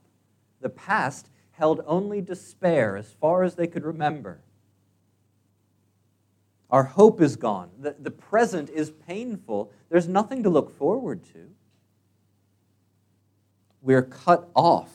The 0.60 0.70
past 0.70 1.28
held 1.52 1.82
only 1.86 2.20
despair 2.20 2.96
as 2.96 3.12
far 3.12 3.42
as 3.42 3.54
they 3.54 3.66
could 3.66 3.84
remember. 3.84 4.40
Our 6.68 6.82
hope 6.82 7.20
is 7.20 7.36
gone. 7.36 7.70
The, 7.78 7.94
the 7.98 8.10
present 8.10 8.70
is 8.70 8.90
painful. 8.90 9.72
There's 9.88 10.08
nothing 10.08 10.42
to 10.42 10.50
look 10.50 10.76
forward 10.76 11.24
to. 11.32 11.50
We're 13.80 14.02
cut 14.02 14.48
off. 14.54 14.90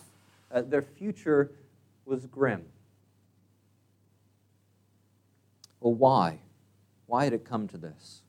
Uh, 0.51 0.61
their 0.61 0.81
future 0.81 1.51
was 2.05 2.25
grim. 2.25 2.65
Well, 5.81 5.93
why? 5.93 6.39
Why 7.07 7.25
had 7.25 7.33
it 7.33 7.43
come 7.43 7.67
to 7.67 7.77
this? 7.77 8.21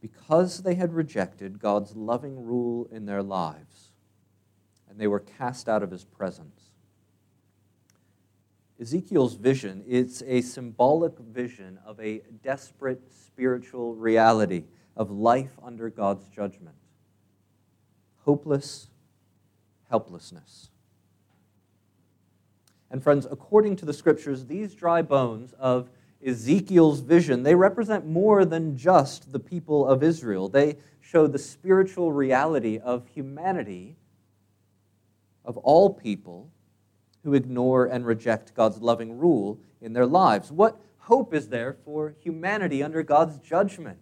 Because 0.00 0.62
they 0.62 0.76
had 0.76 0.94
rejected 0.94 1.58
God's 1.58 1.94
loving 1.94 2.42
rule 2.42 2.88
in 2.90 3.04
their 3.04 3.22
lives, 3.22 3.92
and 4.88 4.98
they 4.98 5.06
were 5.06 5.20
cast 5.20 5.68
out 5.68 5.82
of 5.82 5.90
his 5.90 6.04
presence. 6.04 6.70
Ezekiel's 8.80 9.34
vision 9.34 9.84
is 9.86 10.24
a 10.26 10.40
symbolic 10.40 11.18
vision 11.18 11.78
of 11.84 12.00
a 12.00 12.22
desperate 12.42 13.02
spiritual 13.12 13.94
reality 13.94 14.64
of 14.96 15.10
life 15.10 15.52
under 15.62 15.90
God's 15.90 16.26
judgment. 16.28 16.76
Hopeless 18.24 18.88
helplessness. 19.90 20.70
And 22.90 23.02
friends, 23.02 23.26
according 23.30 23.76
to 23.76 23.86
the 23.86 23.92
scriptures, 23.92 24.46
these 24.46 24.74
dry 24.74 25.02
bones 25.02 25.54
of 25.58 25.90
Ezekiel's 26.24 27.00
vision, 27.00 27.42
they 27.44 27.54
represent 27.54 28.06
more 28.06 28.44
than 28.44 28.76
just 28.76 29.32
the 29.32 29.38
people 29.38 29.86
of 29.86 30.02
Israel. 30.02 30.48
They 30.48 30.76
show 31.00 31.26
the 31.26 31.38
spiritual 31.38 32.12
reality 32.12 32.78
of 32.78 33.06
humanity, 33.08 33.96
of 35.44 35.56
all 35.58 35.94
people 35.94 36.50
who 37.24 37.34
ignore 37.34 37.86
and 37.86 38.06
reject 38.06 38.54
God's 38.54 38.80
loving 38.80 39.18
rule 39.18 39.60
in 39.80 39.92
their 39.92 40.06
lives. 40.06 40.50
What 40.50 40.80
hope 40.98 41.32
is 41.32 41.48
there 41.48 41.76
for 41.84 42.14
humanity 42.20 42.82
under 42.82 43.02
God's 43.02 43.38
judgment? 43.38 43.98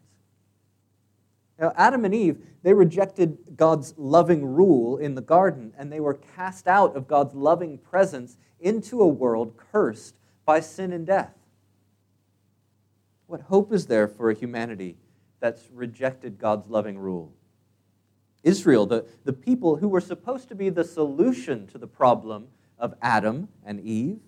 Now, 1.59 1.73
Adam 1.77 2.05
and 2.05 2.15
Eve, 2.15 2.39
they 2.63 2.73
rejected 2.73 3.39
God's 3.57 3.95
loving 3.97 4.45
rule 4.45 4.97
in 4.97 5.15
the 5.15 5.21
garden, 5.21 5.73
and 5.77 5.93
they 5.93 6.01
were 6.01 6.15
cast 6.15 6.69
out 6.69 6.97
of 6.97 7.09
God's 7.09 7.35
loving 7.35 7.79
presence 7.79 8.37
into 8.61 9.01
a 9.01 9.07
world 9.07 9.57
cursed 9.57 10.15
by 10.45 10.61
sin 10.61 10.93
and 10.93 11.07
death. 11.07 11.35
What 13.27 13.43
hope 13.43 13.73
is 13.73 13.87
there 13.87 14.09
for 14.09 14.31
a 14.31 14.35
humanity 14.35 14.97
that's 15.41 15.69
rejected 15.73 16.39
God's 16.39 16.69
loving 16.69 16.99
rule? 16.99 17.33
Israel, 18.43 18.87
the, 18.87 19.05
the 19.25 19.33
people 19.33 19.77
who 19.77 19.89
were 19.89 20.01
supposed 20.01 20.49
to 20.49 20.55
be 20.55 20.71
the 20.71 20.85
solution 20.85 21.67
to 21.69 21.79
the 21.79 21.87
problem 21.87 22.49
of 22.79 22.95
Adam 23.03 23.49
and 23.65 23.81
Eve, 23.81 24.21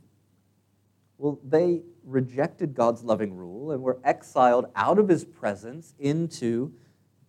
well, 1.17 1.39
they 1.45 1.83
rejected 2.05 2.75
God's 2.75 3.03
loving 3.03 3.35
rule 3.35 3.73
and 3.73 3.83
were 3.83 3.99
exiled 4.05 4.67
out 4.75 4.99
of 4.99 5.09
his 5.09 5.25
presence 5.25 5.95
into 5.99 6.73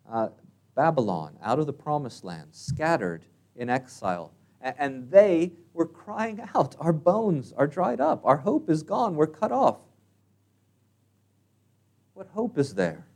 uh, 0.10 0.30
Babylon, 0.76 1.38
out 1.44 1.60
of 1.60 1.68
the 1.68 1.74
promised 1.74 2.24
land, 2.24 2.50
scattered 2.52 3.26
in 3.56 3.70
exile. 3.70 4.34
And 4.62 5.10
they 5.10 5.54
were 5.74 5.88
crying 5.88 6.42
out, 6.54 6.76
Our 6.80 6.94
bones 6.94 7.54
are 7.54 7.68
dried 7.68 8.00
up. 8.00 8.22
Our 8.26 8.38
hope 8.38 8.70
is 8.70 8.84
gone. 8.84 9.16
We're 9.16 9.28
cut 9.28 9.52
off. 9.52 9.80
What 12.14 12.28
hope 12.28 12.58
is 12.58 12.76
there 12.76 13.08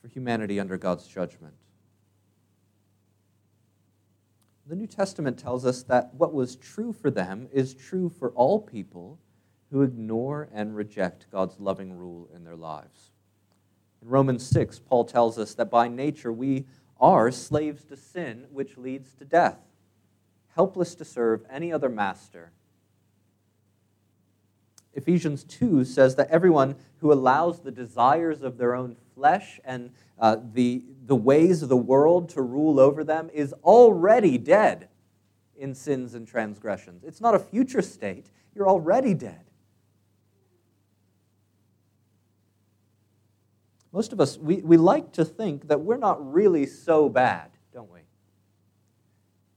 for 0.00 0.08
humanity 0.08 0.58
under 0.58 0.76
God's 0.76 1.06
judgment? 1.06 1.54
The 4.66 4.76
New 4.76 4.86
Testament 4.86 5.38
tells 5.38 5.66
us 5.66 5.82
that 5.84 6.14
what 6.14 6.32
was 6.32 6.56
true 6.56 6.92
for 6.92 7.10
them 7.10 7.48
is 7.52 7.74
true 7.74 8.08
for 8.08 8.30
all 8.30 8.60
people 8.60 9.18
who 9.70 9.82
ignore 9.82 10.48
and 10.52 10.76
reject 10.76 11.30
God's 11.30 11.58
loving 11.58 11.92
rule 11.92 12.28
in 12.34 12.44
their 12.44 12.56
lives. 12.56 13.10
In 14.02 14.08
Romans 14.08 14.46
6, 14.46 14.78
Paul 14.80 15.04
tells 15.04 15.38
us 15.38 15.54
that 15.54 15.70
by 15.70 15.88
nature 15.88 16.32
we 16.32 16.66
are 17.00 17.30
slaves 17.30 17.84
to 17.84 17.96
sin, 17.96 18.46
which 18.50 18.76
leads 18.76 19.14
to 19.14 19.24
death, 19.24 19.58
helpless 20.54 20.94
to 20.96 21.04
serve 21.04 21.44
any 21.50 21.72
other 21.72 21.88
master. 21.88 22.52
Ephesians 24.94 25.44
2 25.44 25.84
says 25.84 26.16
that 26.16 26.28
everyone 26.28 26.76
who 26.98 27.12
allows 27.12 27.60
the 27.60 27.70
desires 27.70 28.42
of 28.42 28.58
their 28.58 28.74
own 28.74 28.96
flesh 29.14 29.58
and 29.64 29.90
uh, 30.18 30.36
the, 30.52 30.84
the 31.06 31.16
ways 31.16 31.62
of 31.62 31.68
the 31.68 31.76
world 31.76 32.28
to 32.28 32.42
rule 32.42 32.78
over 32.78 33.02
them 33.02 33.30
is 33.32 33.54
already 33.64 34.36
dead 34.36 34.88
in 35.56 35.74
sins 35.74 36.14
and 36.14 36.26
transgressions. 36.26 37.04
It's 37.04 37.20
not 37.20 37.34
a 37.34 37.38
future 37.38 37.82
state, 37.82 38.30
you're 38.54 38.68
already 38.68 39.14
dead. 39.14 39.44
Most 43.92 44.12
of 44.12 44.20
us, 44.20 44.38
we, 44.38 44.56
we 44.56 44.76
like 44.76 45.12
to 45.12 45.24
think 45.24 45.68
that 45.68 45.80
we're 45.80 45.98
not 45.98 46.32
really 46.32 46.66
so 46.66 47.08
bad? 47.08 47.51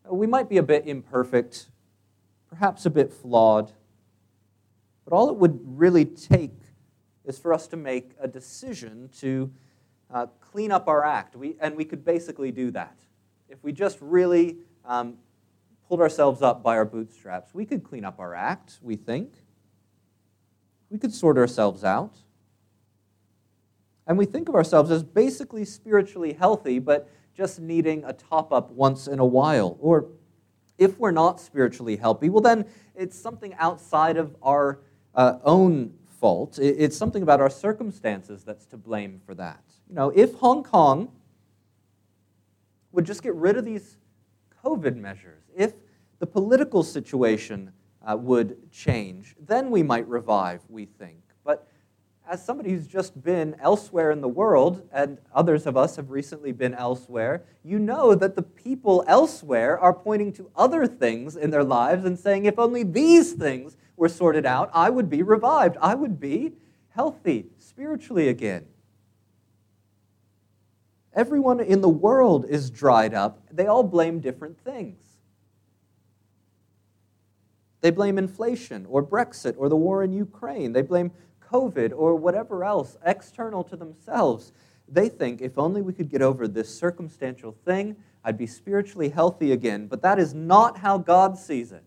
We 0.10 0.28
might 0.28 0.50
be 0.50 0.58
a 0.58 0.64
bit 0.64 0.86
imperfect, 0.88 1.68
perhaps 2.50 2.86
a 2.86 2.90
bit 2.90 3.12
flawed, 3.12 3.72
but 5.04 5.14
all 5.14 5.30
it 5.30 5.36
would 5.38 5.60
really 5.64 6.06
take 6.06 6.54
is 7.24 7.40
for 7.40 7.54
us 7.54 7.68
to 7.68 7.78
make 7.78 8.12
a 8.20 8.28
decision 8.28 9.10
to 9.20 9.52
uh, 10.14 10.28
clean 10.42 10.72
up 10.72 10.88
our 10.88 11.04
act. 11.04 11.36
We, 11.36 11.56
and 11.60 11.76
we 11.76 11.86
could 11.86 12.06
basically 12.06 12.52
do 12.52 12.72
that. 12.72 12.98
If 13.50 13.64
we 13.64 13.72
just 13.72 13.98
really 14.02 14.58
um, 14.84 15.18
pulled 15.88 16.02
ourselves 16.02 16.42
up 16.42 16.62
by 16.62 16.76
our 16.78 16.86
bootstraps, 16.86 17.54
we 17.54 17.66
could 17.66 17.84
clean 17.84 18.06
up 18.06 18.20
our 18.20 18.34
act, 18.36 18.80
we 18.82 18.96
think. 18.96 19.34
We 20.90 21.00
could 21.00 21.14
sort 21.14 21.38
ourselves 21.38 21.84
out. 21.84 22.16
And 24.08 24.18
we 24.18 24.26
think 24.26 24.50
of 24.50 24.56
ourselves 24.56 24.92
as 24.92 25.04
basically 25.04 25.66
spiritually 25.66 26.34
healthy, 26.34 26.78
but 26.78 27.10
just 27.36 27.60
needing 27.60 28.04
a 28.06 28.14
top 28.14 28.52
up 28.54 28.72
once 28.72 29.08
in 29.08 29.20
a 29.20 29.26
while. 29.26 29.78
Or 29.80 30.08
if 30.78 30.98
we're 30.98 31.12
not 31.12 31.40
spiritually 31.40 31.98
healthy, 31.98 32.30
well, 32.30 32.42
then 32.42 32.66
it's 32.96 33.18
something 33.18 33.54
outside 33.56 34.18
of 34.18 34.36
our 34.42 34.80
uh, 35.14 35.40
own 35.44 35.94
fault. 36.20 36.58
It's 36.60 36.98
something 36.98 37.24
about 37.24 37.42
our 37.42 37.50
circumstances 37.50 38.44
that's 38.44 38.66
to 38.68 38.78
blame 38.78 39.22
for 39.26 39.36
that. 39.36 39.64
You 39.90 39.96
know, 39.96 40.10
if 40.10 40.34
Hong 40.36 40.64
Kong 40.64 41.12
would 42.92 43.06
just 43.06 43.22
get 43.22 43.36
rid 43.36 43.58
of 43.58 43.66
these 43.66 43.98
COVID 44.64 44.96
measures, 44.96 45.44
if 45.56 45.74
the 46.20 46.26
political 46.26 46.84
situation 46.84 47.72
uh, 48.02 48.16
would 48.16 48.72
change, 48.72 49.36
then 49.40 49.70
we 49.70 49.84
might 49.84 50.08
revive, 50.08 50.62
we 50.70 50.86
think. 50.86 51.20
As 52.28 52.44
somebody 52.44 52.72
who's 52.72 52.88
just 52.88 53.22
been 53.24 53.56
elsewhere 53.62 54.10
in 54.10 54.22
the 54.22 54.28
world, 54.28 54.88
and 54.92 55.20
others 55.34 55.68
of 55.68 55.78
us 55.78 55.96
have 55.96 56.10
recently 56.10 56.52
been 56.52 56.74
elsewhere, 56.74 57.44
you 57.64 57.78
know 57.78 58.16
that 58.16 58.36
the 58.36 58.42
people 58.42 59.04
elsewhere 59.08 59.78
are 59.78 59.94
pointing 59.94 60.34
to 60.34 60.50
other 60.56 60.88
things 60.88 61.36
in 61.36 61.52
their 61.52 61.64
lives 61.64 62.04
and 62.04 62.18
saying, 62.18 62.46
if 62.46 62.58
only 62.58 62.82
these 62.82 63.34
things 63.34 63.78
were 63.96 64.10
sorted 64.10 64.46
out, 64.46 64.72
I 64.74 64.90
would 64.90 65.10
be 65.10 65.22
revived. 65.22 65.78
I 65.80 65.94
would 65.94 66.20
be 66.20 66.54
healthy 66.90 67.46
spiritually 67.60 68.28
again. 68.28 68.66
Everyone 71.14 71.60
in 71.60 71.82
the 71.82 71.90
world 71.90 72.46
is 72.50 72.72
dried 72.72 73.14
up. 73.14 73.40
They 73.52 73.68
all 73.68 73.84
blame 73.84 74.20
different 74.20 74.60
things. 74.60 74.98
They 77.82 77.92
blame 77.92 78.18
inflation 78.18 78.88
or 78.90 79.04
Brexit 79.04 79.54
or 79.58 79.70
the 79.70 79.76
war 79.76 80.04
in 80.04 80.12
Ukraine. 80.12 80.74
They 80.74 80.82
blame 80.82 81.12
COVID 81.56 81.94
or 81.96 82.16
whatever 82.16 82.64
else 82.64 82.98
external 83.06 83.64
to 83.64 83.76
themselves. 83.76 84.52
They 84.88 85.10
think 85.10 85.42
if 85.42 85.58
only 85.58 85.82
we 85.82 85.94
could 85.94 86.10
get 86.10 86.22
over 86.22 86.48
this 86.48 86.74
circumstantial 86.74 87.56
thing, 87.66 87.96
I'd 88.24 88.38
be 88.38 88.48
spiritually 88.48 89.10
healthy 89.10 89.52
again. 89.52 89.88
But 89.88 90.02
that 90.02 90.20
is 90.20 90.34
not 90.34 90.78
how 90.80 90.98
God 90.98 91.38
sees 91.38 91.72
it. 91.72 91.84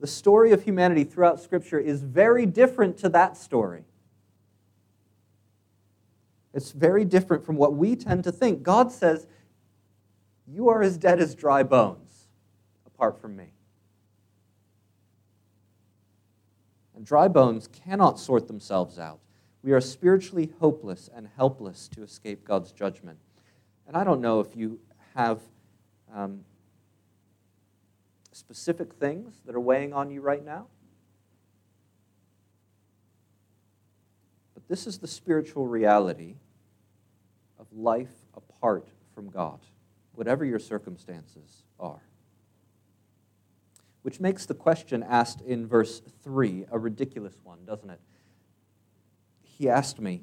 The 0.00 0.06
story 0.06 0.52
of 0.52 0.64
humanity 0.64 1.04
throughout 1.04 1.40
Scripture 1.40 1.78
is 1.78 2.02
very 2.02 2.46
different 2.46 2.96
to 2.98 3.08
that 3.10 3.36
story. 3.36 3.84
It's 6.52 6.72
very 6.72 7.04
different 7.04 7.44
from 7.44 7.56
what 7.56 7.74
we 7.74 7.94
tend 7.94 8.24
to 8.24 8.32
think. 8.32 8.62
God 8.62 8.90
says, 8.90 9.26
You 10.46 10.68
are 10.70 10.82
as 10.82 10.96
dead 10.98 11.20
as 11.20 11.34
dry 11.34 11.62
bones 11.62 12.28
apart 12.86 13.20
from 13.20 13.36
me. 13.36 13.52
And 17.00 17.06
dry 17.06 17.28
bones 17.28 17.66
cannot 17.66 18.20
sort 18.20 18.46
themselves 18.46 18.98
out. 18.98 19.20
We 19.62 19.72
are 19.72 19.80
spiritually 19.80 20.52
hopeless 20.60 21.08
and 21.14 21.30
helpless 21.34 21.88
to 21.94 22.02
escape 22.02 22.44
God's 22.44 22.72
judgment. 22.72 23.18
And 23.88 23.96
I 23.96 24.04
don't 24.04 24.20
know 24.20 24.40
if 24.40 24.54
you 24.54 24.78
have 25.14 25.40
um, 26.14 26.40
specific 28.32 28.92
things 28.92 29.40
that 29.46 29.54
are 29.54 29.60
weighing 29.60 29.94
on 29.94 30.10
you 30.10 30.20
right 30.20 30.44
now. 30.44 30.66
But 34.52 34.68
this 34.68 34.86
is 34.86 34.98
the 34.98 35.08
spiritual 35.08 35.66
reality 35.66 36.34
of 37.58 37.66
life 37.72 38.12
apart 38.36 38.86
from 39.14 39.30
God, 39.30 39.60
whatever 40.16 40.44
your 40.44 40.58
circumstances 40.58 41.62
are. 41.78 42.02
Which 44.02 44.20
makes 44.20 44.46
the 44.46 44.54
question 44.54 45.02
asked 45.02 45.40
in 45.42 45.66
verse 45.66 46.00
3 46.22 46.66
a 46.70 46.78
ridiculous 46.78 47.34
one, 47.44 47.64
doesn't 47.66 47.90
it? 47.90 48.00
He 49.42 49.68
asked 49.68 50.00
me, 50.00 50.22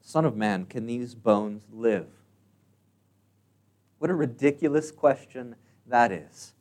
Son 0.00 0.26
of 0.26 0.36
man, 0.36 0.66
can 0.66 0.86
these 0.86 1.14
bones 1.14 1.64
live? 1.72 2.08
What 3.98 4.10
a 4.10 4.14
ridiculous 4.14 4.90
question 4.90 5.56
that 5.86 6.12
is. 6.12 6.52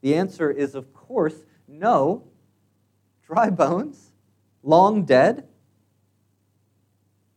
The 0.00 0.14
answer 0.14 0.50
is, 0.50 0.74
of 0.74 0.94
course, 0.94 1.44
no. 1.68 2.24
Dry 3.26 3.50
bones, 3.50 4.12
long 4.62 5.04
dead. 5.04 5.46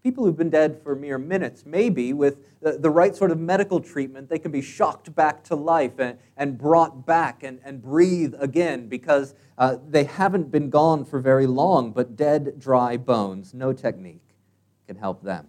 People 0.03 0.23
who've 0.23 0.37
been 0.37 0.49
dead 0.49 0.81
for 0.81 0.95
mere 0.95 1.17
minutes, 1.17 1.65
maybe 1.65 2.13
with 2.13 2.37
the, 2.61 2.73
the 2.73 2.89
right 2.89 3.15
sort 3.15 3.31
of 3.31 3.39
medical 3.39 3.81
treatment, 3.81 4.29
they 4.29 4.39
can 4.39 4.51
be 4.51 4.61
shocked 4.61 5.13
back 5.13 5.43
to 5.45 5.55
life 5.55 5.99
and, 5.99 6.17
and 6.37 6.57
brought 6.57 7.05
back 7.05 7.43
and, 7.43 7.59
and 7.65 7.81
breathe 7.81 8.33
again 8.39 8.87
because 8.87 9.35
uh, 9.57 9.77
they 9.89 10.05
haven't 10.05 10.51
been 10.51 10.69
gone 10.69 11.03
for 11.03 11.19
very 11.19 11.45
long, 11.45 11.91
but 11.91 12.15
dead, 12.15 12.57
dry 12.57 12.95
bones, 12.95 13.53
no 13.53 13.73
technique 13.73 14.23
can 14.87 14.95
help 14.95 15.21
them. 15.21 15.47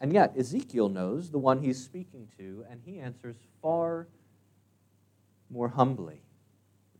And 0.00 0.12
yet, 0.12 0.34
Ezekiel 0.36 0.88
knows 0.88 1.30
the 1.30 1.38
one 1.38 1.62
he's 1.62 1.82
speaking 1.82 2.28
to, 2.36 2.66
and 2.68 2.80
he 2.84 2.98
answers 2.98 3.36
far 3.62 4.08
more 5.48 5.68
humbly 5.68 6.20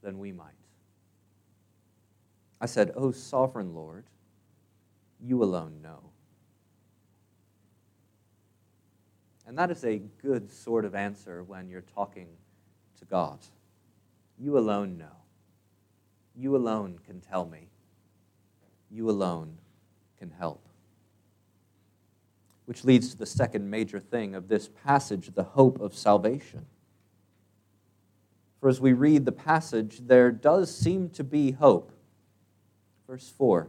than 0.03 0.19
we 0.19 0.33
might. 0.33 0.53
I 2.61 2.67
said, 2.67 2.93
O 2.95 3.11
sovereign 3.11 3.75
Lord, 3.75 4.05
you 5.25 5.43
alone 5.43 5.81
know. 5.83 6.01
And 9.47 9.59
that 9.59 9.71
is 9.71 9.85
a 9.85 9.99
good 10.23 10.51
sort 10.51 10.85
of 10.85 10.95
answer 10.95 11.43
when 11.43 11.69
you're 11.69 11.85
talking 11.95 12.29
to 12.99 13.05
God. 13.05 13.39
You 14.39 14.59
alone 14.59 14.99
know. 14.99 15.17
You 16.35 16.57
alone 16.57 16.99
can 17.07 17.21
tell 17.21 17.47
me. 17.47 17.69
You 18.91 19.09
alone 19.11 19.59
can 20.19 20.31
help. 20.31 20.67
Which 22.67 22.85
leads 22.85 23.11
to 23.11 23.17
the 23.17 23.27
second 23.27 23.69
major 23.71 24.01
thing 24.01 24.35
of 24.35 24.49
this 24.49 24.69
passage 24.69 25.31
the 25.35 25.45
hope 25.45 25.81
of 25.81 25.95
salvation. 25.95 26.67
For 28.61 28.69
as 28.69 28.81
we 28.81 28.95
read 28.95 29.27
the 29.27 29.33
passage, 29.33 30.01
there 30.07 30.31
does 30.33 30.75
seem 30.75 31.11
to 31.11 31.25
be 31.25 31.53
hope. 31.53 31.93
Verse 33.07 33.31
4 33.37 33.69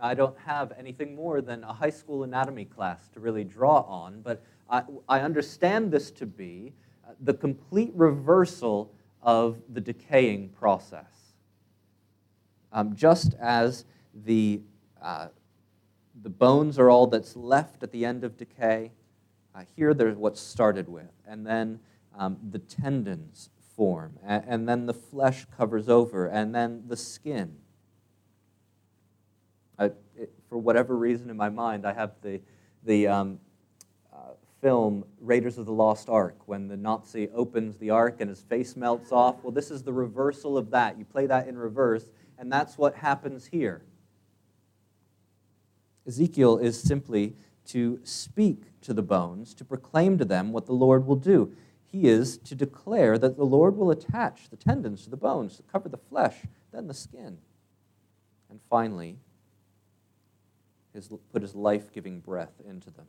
I 0.00 0.14
don't 0.14 0.36
have 0.38 0.72
anything 0.78 1.14
more 1.14 1.40
than 1.40 1.64
a 1.64 1.72
high 1.72 1.90
school 1.90 2.22
anatomy 2.24 2.64
class 2.64 3.08
to 3.14 3.20
really 3.20 3.44
draw 3.44 3.80
on, 3.82 4.20
but 4.22 4.42
I, 4.70 4.82
I 5.08 5.20
understand 5.20 5.90
this 5.90 6.10
to 6.12 6.26
be 6.26 6.72
uh, 7.06 7.12
the 7.20 7.34
complete 7.34 7.92
reversal 7.94 8.92
of 9.22 9.58
the 9.68 9.80
decaying 9.80 10.50
process. 10.50 11.34
Um, 12.72 12.94
just 12.94 13.34
as 13.40 13.84
the, 14.14 14.60
uh, 15.02 15.28
the 16.22 16.28
bones 16.28 16.78
are 16.78 16.90
all 16.90 17.06
that's 17.06 17.34
left 17.34 17.82
at 17.82 17.92
the 17.92 18.04
end 18.04 18.24
of 18.24 18.36
decay, 18.36 18.92
uh, 19.54 19.62
here 19.74 19.94
there's 19.94 20.16
what 20.16 20.36
started 20.36 20.88
with. 20.88 21.10
And 21.26 21.46
then 21.46 21.80
um, 22.16 22.36
the 22.50 22.58
tendons 22.58 23.50
form, 23.74 24.18
and, 24.24 24.44
and 24.46 24.68
then 24.68 24.86
the 24.86 24.94
flesh 24.94 25.46
covers 25.56 25.88
over, 25.88 26.26
and 26.26 26.54
then 26.54 26.82
the 26.88 26.96
skin. 26.96 27.56
I, 29.78 29.86
it, 30.16 30.32
for 30.48 30.58
whatever 30.58 30.96
reason 30.96 31.30
in 31.30 31.36
my 31.36 31.48
mind, 31.48 31.86
I 31.86 31.92
have 31.92 32.12
the, 32.22 32.40
the 32.84 33.06
um, 33.06 33.38
uh, 34.12 34.32
film 34.60 35.04
Raiders 35.20 35.58
of 35.58 35.66
the 35.66 35.72
Lost 35.72 36.08
Ark 36.08 36.36
when 36.46 36.68
the 36.68 36.76
Nazi 36.76 37.28
opens 37.34 37.76
the 37.76 37.90
ark 37.90 38.16
and 38.20 38.28
his 38.28 38.42
face 38.42 38.76
melts 38.76 39.12
off. 39.12 39.36
Well, 39.42 39.52
this 39.52 39.70
is 39.70 39.82
the 39.82 39.92
reversal 39.92 40.58
of 40.58 40.70
that. 40.70 40.98
You 40.98 41.04
play 41.04 41.26
that 41.26 41.48
in 41.48 41.56
reverse, 41.56 42.10
and 42.38 42.50
that's 42.50 42.76
what 42.76 42.96
happens 42.96 43.46
here. 43.46 43.82
Ezekiel 46.06 46.58
is 46.58 46.80
simply 46.80 47.34
to 47.66 48.00
speak 48.02 48.62
to 48.80 48.94
the 48.94 49.02
bones, 49.02 49.52
to 49.54 49.64
proclaim 49.64 50.16
to 50.18 50.24
them 50.24 50.52
what 50.52 50.66
the 50.66 50.72
Lord 50.72 51.06
will 51.06 51.16
do 51.16 51.54
he 51.90 52.06
is 52.06 52.36
to 52.38 52.54
declare 52.54 53.16
that 53.18 53.36
the 53.36 53.44
Lord 53.44 53.76
will 53.76 53.90
attach 53.90 54.50
the 54.50 54.56
tendons 54.56 55.04
to 55.04 55.10
the 55.10 55.16
bones, 55.16 55.56
to 55.56 55.62
cover 55.62 55.88
the 55.88 55.96
flesh, 55.96 56.36
then 56.70 56.86
the 56.86 56.94
skin. 56.94 57.38
And 58.50 58.60
finally, 58.68 59.16
his, 60.98 61.10
put 61.32 61.42
his 61.42 61.54
life 61.54 61.92
giving 61.92 62.20
breath 62.20 62.52
into 62.68 62.90
them. 62.90 63.06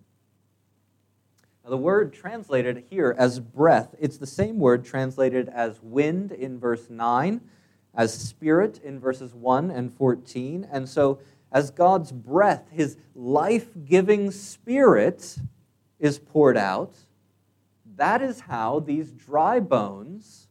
Now, 1.63 1.71
the 1.71 1.77
word 1.77 2.13
translated 2.13 2.85
here 2.89 3.15
as 3.17 3.39
breath, 3.39 3.95
it's 3.99 4.17
the 4.17 4.27
same 4.27 4.59
word 4.59 4.85
translated 4.85 5.49
as 5.49 5.81
wind 5.81 6.31
in 6.31 6.59
verse 6.59 6.89
9, 6.89 7.41
as 7.95 8.13
spirit 8.13 8.79
in 8.83 8.99
verses 8.99 9.33
1 9.33 9.71
and 9.71 9.93
14. 9.93 10.67
And 10.71 10.87
so, 10.87 11.19
as 11.51 11.71
God's 11.71 12.11
breath, 12.11 12.69
his 12.71 12.97
life 13.15 13.67
giving 13.85 14.31
spirit, 14.31 15.37
is 15.99 16.19
poured 16.19 16.57
out, 16.57 16.95
that 17.97 18.21
is 18.21 18.41
how 18.41 18.79
these 18.79 19.11
dry 19.11 19.59
bones 19.59 20.47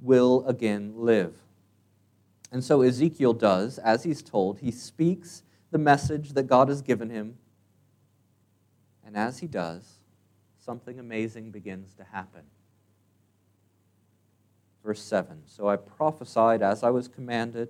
will 0.00 0.44
again 0.46 0.92
live. 0.96 1.34
And 2.52 2.64
so 2.64 2.82
Ezekiel 2.82 3.32
does, 3.32 3.78
as 3.78 4.02
he's 4.02 4.22
told, 4.22 4.58
he 4.58 4.70
speaks 4.70 5.42
the 5.70 5.78
message 5.78 6.30
that 6.30 6.44
God 6.44 6.68
has 6.68 6.82
given 6.82 7.10
him. 7.10 7.36
And 9.06 9.16
as 9.16 9.38
he 9.38 9.46
does, 9.46 9.98
something 10.58 10.98
amazing 10.98 11.50
begins 11.50 11.94
to 11.94 12.04
happen. 12.04 12.42
Verse 14.84 15.02
7 15.02 15.42
So 15.46 15.68
I 15.68 15.76
prophesied 15.76 16.62
as 16.62 16.82
I 16.82 16.90
was 16.90 17.06
commanded, 17.06 17.68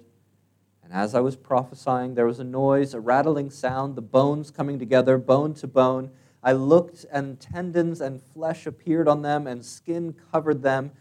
and 0.82 0.92
as 0.92 1.14
I 1.14 1.20
was 1.20 1.36
prophesying, 1.36 2.14
there 2.14 2.26
was 2.26 2.40
a 2.40 2.44
noise, 2.44 2.94
a 2.94 3.00
rattling 3.00 3.50
sound, 3.50 3.96
the 3.96 4.02
bones 4.02 4.50
coming 4.50 4.78
together, 4.78 5.18
bone 5.18 5.54
to 5.54 5.66
bone. 5.66 6.10
I 6.42 6.52
looked, 6.52 7.04
and 7.12 7.38
tendons 7.38 8.00
and 8.00 8.22
flesh 8.22 8.66
appeared 8.66 9.08
on 9.08 9.20
them, 9.20 9.46
and 9.46 9.64
skin 9.64 10.14
covered 10.32 10.62
them, 10.62 10.92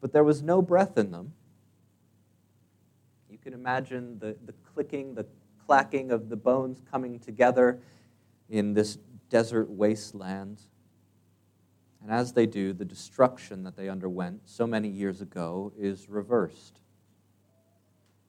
but 0.00 0.12
there 0.12 0.24
was 0.24 0.42
no 0.42 0.60
breath 0.60 0.98
in 0.98 1.12
them. 1.12 1.34
You 3.48 3.52
can 3.52 3.60
imagine 3.60 4.18
the, 4.18 4.36
the 4.44 4.52
clicking, 4.74 5.14
the 5.14 5.24
clacking 5.64 6.10
of 6.10 6.28
the 6.28 6.36
bones 6.36 6.82
coming 6.90 7.18
together 7.18 7.80
in 8.50 8.74
this 8.74 8.98
desert 9.30 9.70
wasteland. 9.70 10.60
And 12.02 12.10
as 12.10 12.34
they 12.34 12.44
do, 12.44 12.74
the 12.74 12.84
destruction 12.84 13.62
that 13.62 13.74
they 13.74 13.88
underwent 13.88 14.42
so 14.44 14.66
many 14.66 14.88
years 14.88 15.22
ago 15.22 15.72
is 15.78 16.10
reversed. 16.10 16.80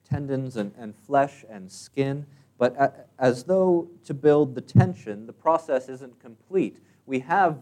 Tendons 0.08 0.56
and, 0.56 0.72
and 0.78 0.96
flesh 0.96 1.44
and 1.50 1.70
skin, 1.70 2.24
but 2.56 3.10
as 3.18 3.44
though 3.44 3.90
to 4.06 4.14
build 4.14 4.54
the 4.54 4.62
tension, 4.62 5.26
the 5.26 5.34
process 5.34 5.90
isn't 5.90 6.18
complete. 6.18 6.80
We 7.04 7.18
have 7.18 7.58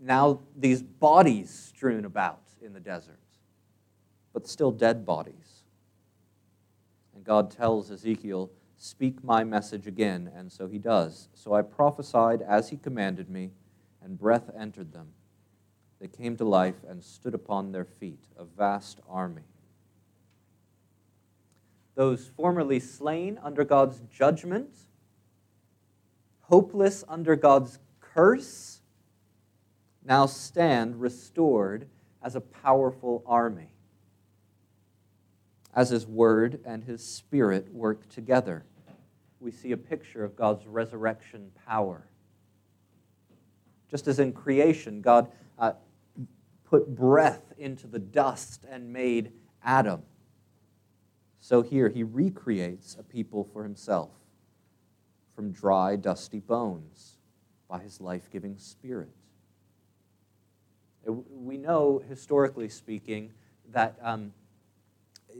now 0.00 0.40
these 0.56 0.82
bodies 0.82 1.50
strewn 1.50 2.04
about 2.04 2.42
in 2.60 2.72
the 2.72 2.80
desert, 2.80 3.20
but 4.32 4.48
still 4.48 4.72
dead 4.72 5.06
bodies. 5.06 5.55
God 7.26 7.50
tells 7.50 7.90
Ezekiel, 7.90 8.50
Speak 8.78 9.24
my 9.24 9.42
message 9.42 9.86
again. 9.86 10.30
And 10.34 10.52
so 10.52 10.68
he 10.68 10.78
does. 10.78 11.28
So 11.34 11.54
I 11.54 11.62
prophesied 11.62 12.42
as 12.42 12.68
he 12.68 12.76
commanded 12.76 13.28
me, 13.28 13.50
and 14.02 14.18
breath 14.18 14.50
entered 14.58 14.92
them. 14.92 15.08
They 15.98 16.08
came 16.08 16.36
to 16.36 16.44
life 16.44 16.84
and 16.86 17.02
stood 17.02 17.34
upon 17.34 17.72
their 17.72 17.86
feet, 17.86 18.24
a 18.38 18.44
vast 18.44 19.00
army. 19.08 19.42
Those 21.94 22.30
formerly 22.36 22.78
slain 22.78 23.38
under 23.42 23.64
God's 23.64 24.02
judgment, 24.12 24.76
hopeless 26.42 27.02
under 27.08 27.34
God's 27.34 27.78
curse, 28.00 28.80
now 30.04 30.26
stand 30.26 31.00
restored 31.00 31.88
as 32.22 32.36
a 32.36 32.40
powerful 32.40 33.24
army 33.26 33.68
as 35.76 35.90
his 35.90 36.06
word 36.06 36.58
and 36.64 36.82
his 36.82 37.04
spirit 37.04 37.70
work 37.70 38.08
together. 38.08 38.64
We 39.40 39.52
see 39.52 39.72
a 39.72 39.76
picture 39.76 40.24
of 40.24 40.34
God's 40.34 40.66
resurrection 40.66 41.50
power. 41.66 42.08
Just 43.90 44.08
as 44.08 44.18
in 44.18 44.32
creation, 44.32 45.02
God 45.02 45.30
uh, 45.58 45.72
put 46.64 46.96
breath 46.96 47.52
into 47.58 47.86
the 47.86 47.98
dust 47.98 48.64
and 48.68 48.90
made 48.90 49.32
Adam, 49.62 50.02
so 51.40 51.62
here 51.62 51.88
he 51.88 52.02
recreates 52.02 52.96
a 52.98 53.02
people 53.02 53.44
for 53.44 53.62
himself 53.62 54.10
from 55.34 55.52
dry, 55.52 55.94
dusty 55.94 56.40
bones 56.40 57.18
by 57.68 57.80
his 57.80 58.00
life 58.00 58.30
giving 58.32 58.56
spirit. 58.56 59.10
We 61.04 61.58
know, 61.58 62.02
historically 62.08 62.70
speaking, 62.70 63.32
that. 63.72 63.96
Um, 64.02 64.32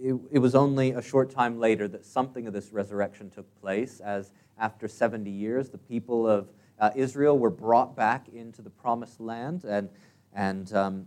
it, 0.03 0.15
it, 0.31 0.39
was 0.39 0.55
only 0.55 0.93
a 0.93 1.03
short 1.03 1.31
time 1.31 1.59
later 1.59 1.89
that 1.89 2.05
something 2.05 2.47
of 2.47 2.53
this 2.53 2.73
resurrection 2.73 3.31
took 3.31 3.47
place, 3.61 4.01
as 4.01 4.31
after 4.59 4.89
70 4.89 5.31
years, 5.31 5.71
the 5.71 5.79
people 5.79 6.29
of 6.29 6.49
uh, 6.79 6.91
Israel 6.95 7.39
were 7.39 7.51
brought 7.51 7.97
back 7.97 8.29
into 8.29 8.63
the 8.63 8.71
promised 8.71 9.21
land, 9.21 9.65
and, 9.65 9.89
and 10.33 10.73
um, 10.75 11.07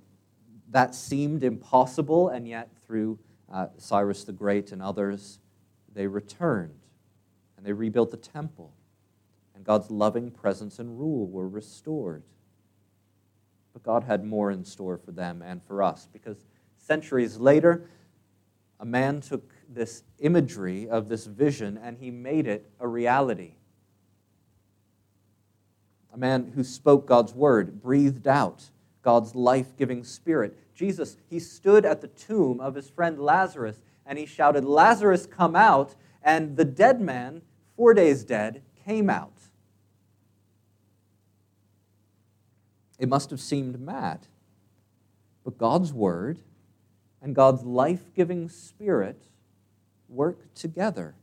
that 0.69 0.95
seemed 0.95 1.43
impossible, 1.43 2.29
and 2.29 2.47
yet 2.47 2.69
through 2.85 3.19
uh, 3.51 3.67
Cyrus 3.77 4.23
the 4.23 4.31
Great 4.31 4.71
and 4.71 4.81
others, 4.81 5.39
they 5.93 6.07
returned 6.07 6.75
and 7.57 7.65
they 7.65 7.73
rebuilt 7.73 8.11
the 8.11 8.17
temple, 8.17 8.73
and 9.53 9.65
God's 9.65 9.91
loving 9.91 10.31
presence 10.31 10.79
and 10.79 10.97
rule 10.97 11.27
were 11.27 11.47
restored. 11.47 12.23
But 13.73 13.83
God 13.83 14.05
had 14.05 14.23
more 14.23 14.49
in 14.49 14.63
store 14.63 14.97
for 14.97 15.11
them 15.11 15.41
and 15.41 15.61
for 15.61 15.83
us, 15.83 16.07
because 16.11 16.45
centuries 16.77 17.37
later, 17.37 17.85
a 18.79 18.85
man 18.85 19.21
took 19.21 19.53
this 19.67 20.03
imagery 20.19 20.87
of 20.89 21.09
this 21.09 21.25
vision 21.25 21.77
and 21.77 21.97
he 21.97 22.11
made 22.11 22.47
it 22.47 22.69
a 22.79 22.87
reality. 22.87 23.55
A 26.13 26.17
man 26.17 26.53
who 26.55 26.63
spoke 26.63 27.05
God's 27.05 27.33
word, 27.33 27.81
breathed 27.81 28.27
out 28.27 28.69
God's 29.01 29.35
life 29.35 29.75
giving 29.77 30.03
spirit. 30.03 30.57
Jesus, 30.73 31.17
he 31.29 31.39
stood 31.39 31.85
at 31.85 32.01
the 32.01 32.07
tomb 32.07 32.59
of 32.59 32.75
his 32.75 32.89
friend 32.89 33.19
Lazarus 33.19 33.79
and 34.05 34.17
he 34.17 34.25
shouted, 34.25 34.65
Lazarus, 34.65 35.25
come 35.25 35.55
out. 35.55 35.95
And 36.23 36.57
the 36.57 36.65
dead 36.65 36.99
man, 36.99 37.41
four 37.75 37.93
days 37.93 38.23
dead, 38.23 38.63
came 38.85 39.09
out. 39.09 39.33
It 42.97 43.07
must 43.07 43.29
have 43.29 43.39
seemed 43.39 43.79
mad. 43.79 44.27
But 45.43 45.57
God's 45.57 45.93
word 45.93 46.39
and 47.21 47.35
God's 47.35 47.63
life 47.63 48.13
giving 48.15 48.49
spirit 48.49 49.21
work 50.07 50.53
together. 50.53 51.15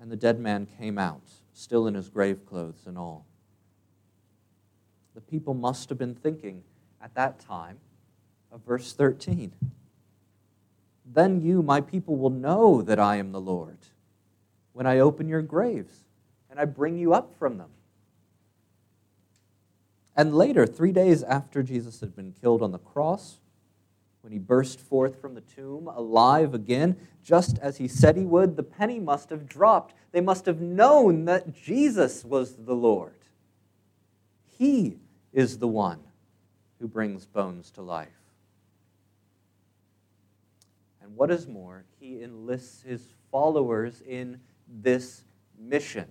And 0.00 0.10
the 0.10 0.16
dead 0.16 0.38
man 0.38 0.66
came 0.78 0.98
out, 0.98 1.22
still 1.52 1.86
in 1.86 1.94
his 1.94 2.08
grave 2.08 2.44
clothes 2.46 2.84
and 2.86 2.98
all. 2.98 3.24
The 5.14 5.20
people 5.20 5.54
must 5.54 5.88
have 5.88 5.98
been 5.98 6.14
thinking 6.14 6.62
at 7.00 7.14
that 7.14 7.40
time 7.40 7.78
of 8.52 8.60
verse 8.64 8.92
13. 8.92 9.52
Then 11.06 11.40
you, 11.40 11.62
my 11.62 11.80
people, 11.80 12.16
will 12.16 12.30
know 12.30 12.82
that 12.82 12.98
I 12.98 13.16
am 13.16 13.32
the 13.32 13.40
Lord 13.40 13.78
when 14.72 14.86
I 14.86 14.98
open 14.98 15.28
your 15.28 15.42
graves 15.42 16.04
and 16.50 16.58
I 16.58 16.64
bring 16.64 16.98
you 16.98 17.14
up 17.14 17.34
from 17.38 17.58
them. 17.58 17.70
And 20.16 20.34
later, 20.34 20.66
three 20.66 20.92
days 20.92 21.22
after 21.22 21.62
Jesus 21.62 22.00
had 22.00 22.16
been 22.16 22.32
killed 22.32 22.62
on 22.62 22.72
the 22.72 22.78
cross, 22.78 23.36
when 24.26 24.32
he 24.32 24.40
burst 24.40 24.80
forth 24.80 25.20
from 25.20 25.34
the 25.34 25.40
tomb 25.40 25.86
alive 25.86 26.52
again, 26.52 26.96
just 27.22 27.58
as 27.58 27.76
he 27.76 27.86
said 27.86 28.16
he 28.16 28.24
would, 28.24 28.56
the 28.56 28.62
penny 28.64 28.98
must 28.98 29.30
have 29.30 29.48
dropped. 29.48 29.94
They 30.10 30.20
must 30.20 30.46
have 30.46 30.60
known 30.60 31.26
that 31.26 31.54
Jesus 31.54 32.24
was 32.24 32.56
the 32.56 32.74
Lord. 32.74 33.14
He 34.58 34.98
is 35.32 35.58
the 35.58 35.68
one 35.68 36.00
who 36.80 36.88
brings 36.88 37.24
bones 37.24 37.70
to 37.70 37.82
life. 37.82 38.08
And 41.00 41.14
what 41.14 41.30
is 41.30 41.46
more, 41.46 41.84
he 42.00 42.20
enlists 42.20 42.82
his 42.82 43.14
followers 43.30 44.02
in 44.04 44.40
this 44.66 45.22
mission. 45.56 46.06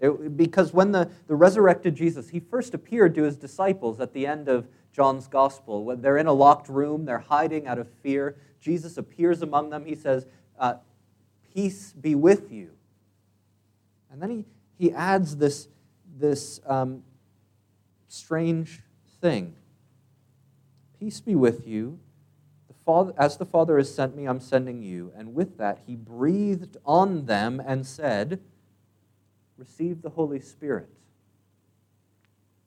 It, 0.00 0.36
because 0.36 0.74
when 0.74 0.92
the, 0.92 1.10
the 1.28 1.34
resurrected 1.34 1.94
Jesus, 1.94 2.28
he 2.28 2.40
first 2.40 2.74
appeared 2.74 3.14
to 3.14 3.22
his 3.22 3.38
disciples 3.38 4.00
at 4.00 4.12
the 4.12 4.26
end 4.26 4.50
of 4.50 4.68
John's 4.98 5.28
gospel. 5.28 5.84
When 5.84 6.02
they're 6.02 6.16
in 6.16 6.26
a 6.26 6.32
locked 6.32 6.68
room, 6.68 7.04
they're 7.04 7.20
hiding 7.20 7.68
out 7.68 7.78
of 7.78 7.88
fear. 8.02 8.34
Jesus 8.60 8.98
appears 8.98 9.42
among 9.42 9.70
them. 9.70 9.84
He 9.84 9.94
says, 9.94 10.26
uh, 10.58 10.74
Peace 11.54 11.92
be 11.92 12.16
with 12.16 12.50
you. 12.50 12.70
And 14.10 14.20
then 14.20 14.30
he, 14.30 14.44
he 14.76 14.92
adds 14.92 15.36
this, 15.36 15.68
this 16.18 16.60
um, 16.66 17.04
strange 18.08 18.80
thing 19.20 19.54
Peace 20.98 21.20
be 21.20 21.36
with 21.36 21.64
you. 21.64 22.00
The 22.66 22.74
Father, 22.84 23.12
as 23.16 23.36
the 23.36 23.46
Father 23.46 23.78
has 23.78 23.94
sent 23.94 24.16
me, 24.16 24.24
I'm 24.24 24.40
sending 24.40 24.82
you. 24.82 25.12
And 25.16 25.32
with 25.32 25.58
that, 25.58 25.78
he 25.86 25.94
breathed 25.94 26.76
on 26.84 27.26
them 27.26 27.62
and 27.64 27.86
said, 27.86 28.40
Receive 29.56 30.02
the 30.02 30.10
Holy 30.10 30.40
Spirit. 30.40 30.97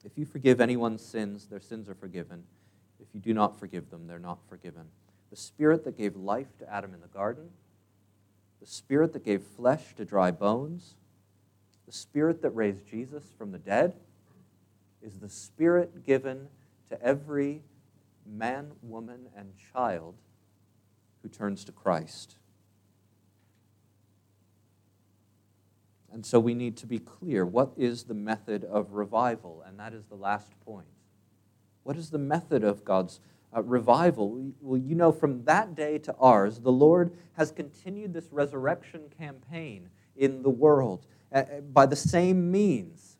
If 0.05 0.17
you 0.17 0.25
forgive 0.25 0.59
anyone's 0.59 1.03
sins, 1.03 1.47
their 1.47 1.59
sins 1.59 1.87
are 1.89 1.95
forgiven. 1.95 2.43
If 2.99 3.07
you 3.13 3.19
do 3.19 3.33
not 3.33 3.59
forgive 3.59 3.89
them, 3.89 4.07
they're 4.07 4.19
not 4.19 4.39
forgiven. 4.49 4.85
The 5.29 5.35
Spirit 5.35 5.83
that 5.85 5.97
gave 5.97 6.15
life 6.15 6.57
to 6.59 6.71
Adam 6.71 6.93
in 6.93 7.01
the 7.01 7.07
garden, 7.07 7.49
the 8.59 8.67
Spirit 8.67 9.13
that 9.13 9.25
gave 9.25 9.43
flesh 9.43 9.95
to 9.95 10.05
dry 10.05 10.31
bones, 10.31 10.95
the 11.85 11.91
Spirit 11.91 12.41
that 12.41 12.51
raised 12.51 12.85
Jesus 12.87 13.23
from 13.37 13.51
the 13.51 13.57
dead, 13.57 13.93
is 15.01 15.19
the 15.19 15.29
Spirit 15.29 16.05
given 16.05 16.47
to 16.89 17.01
every 17.01 17.61
man, 18.25 18.71
woman, 18.81 19.27
and 19.35 19.53
child 19.73 20.15
who 21.21 21.29
turns 21.29 21.63
to 21.65 21.71
Christ. 21.71 22.35
And 26.13 26.25
so 26.25 26.39
we 26.39 26.53
need 26.53 26.75
to 26.77 26.87
be 26.87 26.99
clear 26.99 27.45
what 27.45 27.71
is 27.77 28.03
the 28.03 28.13
method 28.13 28.65
of 28.65 28.93
revival? 28.93 29.63
And 29.65 29.79
that 29.79 29.93
is 29.93 30.05
the 30.05 30.15
last 30.15 30.51
point. 30.65 30.87
What 31.83 31.95
is 31.95 32.09
the 32.09 32.17
method 32.17 32.63
of 32.63 32.83
God's 32.83 33.19
uh, 33.55 33.63
revival? 33.63 34.51
Well, 34.61 34.79
you 34.79 34.95
know, 34.95 35.11
from 35.11 35.45
that 35.45 35.73
day 35.73 35.97
to 35.99 36.15
ours, 36.19 36.59
the 36.59 36.71
Lord 36.71 37.15
has 37.33 37.51
continued 37.51 38.13
this 38.13 38.27
resurrection 38.31 39.03
campaign 39.17 39.89
in 40.15 40.43
the 40.43 40.49
world 40.49 41.05
uh, 41.31 41.43
by 41.71 41.85
the 41.85 41.95
same 41.95 42.51
means. 42.51 43.17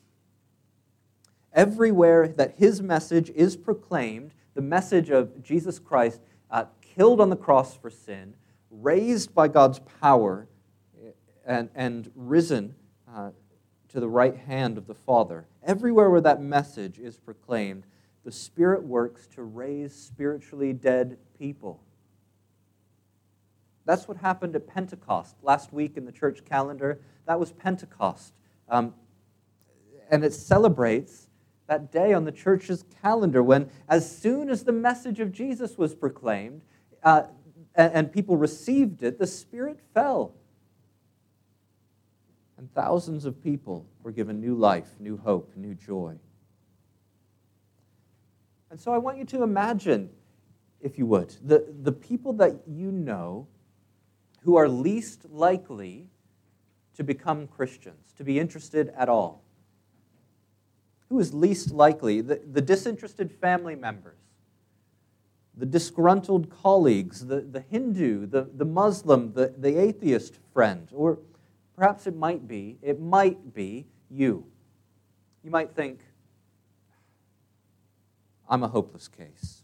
Everywhere 1.54 2.28
that 2.28 2.56
his 2.58 2.82
message 2.82 3.30
is 3.32 3.56
proclaimed, 3.56 4.34
the 4.54 4.62
message 4.62 5.10
of 5.10 5.42
Jesus 5.42 5.80
Christ 5.80 6.22
uh, 6.50 6.66
killed 6.82 7.22
on 7.22 7.30
the 7.30 7.36
cross 7.38 7.76
for 7.76 7.90
sin, 7.90 8.36
raised 8.70 9.34
by 9.34 9.48
God's 9.48 9.80
power, 9.80 10.48
uh, 10.96 11.12
and, 11.46 11.70
and 11.74 12.12
risen 12.16 12.76
uh, 13.14 13.32
to 13.90 14.00
the 14.00 14.10
right 14.10 14.38
hand 14.38 14.78
of 14.78 14.88
the 14.88 14.96
Father. 14.96 15.46
Everywhere 15.64 16.10
where 16.10 16.22
that 16.22 16.42
message 16.42 16.98
is 16.98 17.18
proclaimed, 17.18 17.84
the 18.24 18.32
Spirit 18.32 18.84
works 18.84 19.28
to 19.36 19.44
raise 19.44 19.94
spiritually 19.94 20.74
dead 20.74 21.18
people. 21.38 21.82
That's 23.86 24.08
what 24.08 24.18
happened 24.18 24.56
at 24.56 24.68
Pentecost. 24.68 25.36
Last 25.42 25.74
week 25.74 25.98
in 25.98 26.06
the 26.06 26.12
church 26.12 26.46
calendar, 26.46 27.02
that 27.26 27.40
was 27.40 27.52
Pentecost. 27.52 28.34
Um, 28.70 28.94
and 30.10 30.24
it 30.24 30.34
celebrates 30.34 31.28
that 31.68 31.92
day 31.92 32.14
on 32.14 32.26
the 32.26 32.32
church's 32.32 32.84
calendar 33.02 33.42
when, 33.42 33.70
as 33.88 34.18
soon 34.18 34.50
as 34.50 34.64
the 34.64 34.72
message 34.72 35.20
of 35.20 35.32
Jesus 35.32 35.78
was 35.78 35.96
proclaimed 35.96 36.62
uh, 37.04 37.24
and, 37.76 37.94
and 37.94 38.12
people 38.12 38.38
received 38.38 39.04
it, 39.04 39.18
the 39.18 39.28
Spirit 39.28 39.80
fell. 39.94 40.36
And 42.62 42.72
thousands 42.76 43.26
of 43.26 43.44
people 43.44 43.88
were 44.04 44.12
given 44.12 44.40
new 44.40 44.54
life, 44.54 44.88
new 45.00 45.18
hope, 45.18 45.52
new 45.56 45.74
joy. 45.74 46.14
And 48.70 48.80
so 48.80 48.94
I 48.94 49.00
want 49.00 49.18
you 49.18 49.26
to 49.26 49.42
imagine, 49.42 50.12
if 50.80 51.00
you 51.00 51.08
would, 51.08 51.34
the, 51.44 51.66
the 51.82 51.92
people 51.92 52.34
that 52.34 52.54
you 52.68 52.92
know 52.92 53.48
who 54.44 54.58
are 54.58 54.70
least 54.70 55.26
likely 55.32 56.06
to 56.98 57.04
become 57.04 57.48
Christians, 57.48 58.14
to 58.18 58.24
be 58.24 58.40
interested 58.40 58.94
at 58.96 59.10
all. 59.10 59.44
Who 61.10 61.20
is 61.20 61.34
least 61.34 61.72
likely? 61.72 62.22
The, 62.22 62.42
the 62.46 62.62
disinterested 62.62 63.32
family 63.32 63.76
members, 63.76 64.20
the 65.58 65.66
disgruntled 65.66 66.52
colleagues, 66.52 67.26
the, 67.26 67.42
the 67.42 67.62
Hindu, 67.62 68.28
the, 68.28 68.52
the 68.54 68.66
Muslim, 68.66 69.34
the, 69.34 69.52
the 69.58 69.82
atheist 69.82 70.38
friend, 70.54 70.88
or 70.94 71.18
perhaps 71.76 72.08
it 72.08 72.16
might 72.16 72.48
be, 72.48 72.78
it 72.82 73.00
might 73.00 73.54
be 73.54 73.88
you. 74.10 74.46
You 75.44 75.52
might 75.52 75.72
think, 75.72 76.00
I'm 78.50 78.64
a 78.64 78.68
hopeless 78.68 79.08
case. 79.08 79.62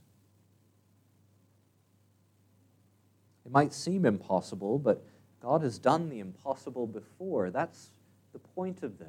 It 3.45 3.51
might 3.51 3.73
seem 3.73 4.05
impossible, 4.05 4.79
but 4.79 5.03
God 5.41 5.61
has 5.61 5.77
done 5.77 6.09
the 6.09 6.19
impossible 6.19 6.87
before. 6.87 7.49
That's 7.49 7.87
the 8.33 8.39
point 8.39 8.83
of 8.83 8.97
this. 8.97 9.07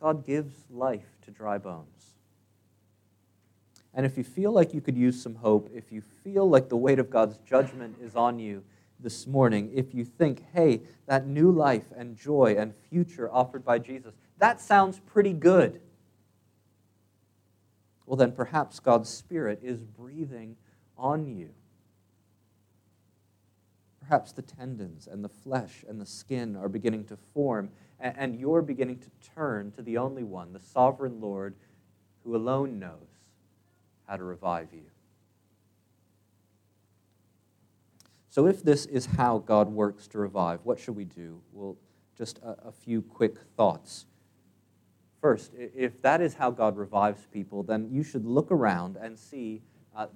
God 0.00 0.26
gives 0.26 0.54
life 0.70 1.08
to 1.22 1.30
dry 1.30 1.58
bones. 1.58 2.14
And 3.94 4.04
if 4.04 4.18
you 4.18 4.24
feel 4.24 4.52
like 4.52 4.74
you 4.74 4.80
could 4.80 4.96
use 4.96 5.20
some 5.20 5.36
hope, 5.36 5.70
if 5.74 5.90
you 5.90 6.02
feel 6.22 6.48
like 6.48 6.68
the 6.68 6.76
weight 6.76 6.98
of 6.98 7.08
God's 7.08 7.38
judgment 7.38 7.96
is 8.02 8.14
on 8.14 8.38
you 8.38 8.62
this 9.00 9.26
morning, 9.26 9.70
if 9.74 9.94
you 9.94 10.04
think, 10.04 10.42
hey, 10.52 10.82
that 11.06 11.26
new 11.26 11.50
life 11.50 11.84
and 11.96 12.16
joy 12.16 12.56
and 12.58 12.74
future 12.90 13.30
offered 13.32 13.64
by 13.64 13.78
Jesus, 13.78 14.14
that 14.38 14.60
sounds 14.60 15.00
pretty 15.00 15.32
good. 15.32 15.80
Well, 18.06 18.16
then 18.16 18.32
perhaps 18.32 18.80
God's 18.80 19.08
Spirit 19.08 19.60
is 19.62 19.82
breathing 19.82 20.56
on 20.96 21.26
you. 21.26 21.50
Perhaps 24.00 24.32
the 24.32 24.42
tendons 24.42 25.08
and 25.10 25.24
the 25.24 25.28
flesh 25.28 25.84
and 25.88 26.00
the 26.00 26.06
skin 26.06 26.56
are 26.56 26.68
beginning 26.68 27.04
to 27.06 27.16
form, 27.34 27.70
and 27.98 28.38
you're 28.38 28.62
beginning 28.62 28.98
to 28.98 29.10
turn 29.34 29.72
to 29.72 29.82
the 29.82 29.98
only 29.98 30.22
one, 30.22 30.52
the 30.52 30.60
sovereign 30.60 31.20
Lord, 31.20 31.54
who 32.22 32.36
alone 32.36 32.78
knows 32.78 33.08
how 34.06 34.16
to 34.16 34.22
revive 34.22 34.68
you. 34.72 34.82
So, 38.36 38.46
if 38.46 38.62
this 38.62 38.84
is 38.84 39.06
how 39.06 39.38
God 39.38 39.70
works 39.70 40.06
to 40.08 40.18
revive, 40.18 40.60
what 40.62 40.78
should 40.78 40.94
we 40.94 41.06
do? 41.06 41.40
Well, 41.54 41.74
just 42.18 42.36
a, 42.42 42.68
a 42.68 42.70
few 42.70 43.00
quick 43.00 43.36
thoughts. 43.56 44.04
First, 45.22 45.52
if 45.56 46.02
that 46.02 46.20
is 46.20 46.34
how 46.34 46.50
God 46.50 46.76
revives 46.76 47.26
people, 47.32 47.62
then 47.62 47.88
you 47.90 48.02
should 48.02 48.26
look 48.26 48.50
around 48.50 48.98
and 48.98 49.18
see 49.18 49.62
uh, 49.96 50.08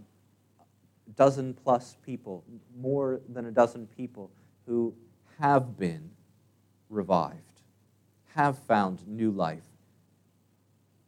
dozen 1.16 1.54
plus 1.54 1.96
people, 2.04 2.44
more 2.78 3.22
than 3.26 3.46
a 3.46 3.50
dozen 3.50 3.87
people, 3.87 4.30
who 4.66 4.92
have 5.38 5.78
been 5.78 6.11
revived, 6.90 7.62
have 8.35 8.59
found 8.59 9.09
new 9.09 9.30
life. 9.30 9.64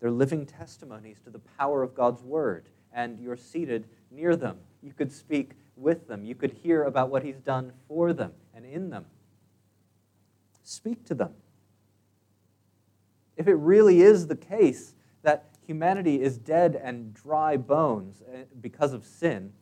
They're 0.01 0.11
living 0.11 0.47
testimonies 0.47 1.21
to 1.25 1.31
the 1.31 1.41
power 1.59 1.83
of 1.83 1.95
God's 1.95 2.23
word, 2.23 2.71
and 2.91 3.21
you're 3.21 3.37
seated 3.37 3.87
near 4.11 4.35
them. 4.35 4.57
You 4.83 4.95
could 4.95 5.13
speak 5.13 5.51
with 5.83 6.09
them, 6.09 6.25
you 6.25 6.35
could 6.35 6.53
hear 6.63 6.85
about 6.85 7.11
what 7.11 7.25
He's 7.25 7.41
done 7.41 7.73
for 7.89 8.13
them 8.13 8.33
and 8.55 8.65
in 8.65 8.91
them. 8.91 9.07
Speak 10.63 11.05
to 11.07 11.15
them. 11.15 11.35
If 13.37 13.49
it 13.49 13.55
really 13.55 14.01
is 14.01 14.29
the 14.29 14.37
case 14.37 14.95
that 15.23 15.51
humanity 15.67 16.23
is 16.23 16.39
dead 16.39 16.81
and 16.83 17.13
dry 17.13 17.57
bones 17.57 18.23
eh, 18.33 18.45
because 18.61 18.93
of 18.93 19.05
sin, 19.05 19.53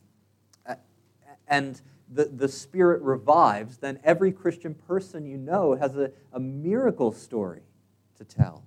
and 1.50 1.80
the, 2.08 2.24
the 2.24 2.48
Spirit 2.48 3.02
revives, 3.02 3.78
then 3.78 3.98
every 4.04 4.32
Christian 4.32 4.74
person 4.74 5.26
you 5.26 5.36
know 5.36 5.74
has 5.74 5.96
a, 5.96 6.12
a 6.32 6.40
miracle 6.40 7.12
story 7.12 7.62
to 8.16 8.24
tell. 8.24 8.64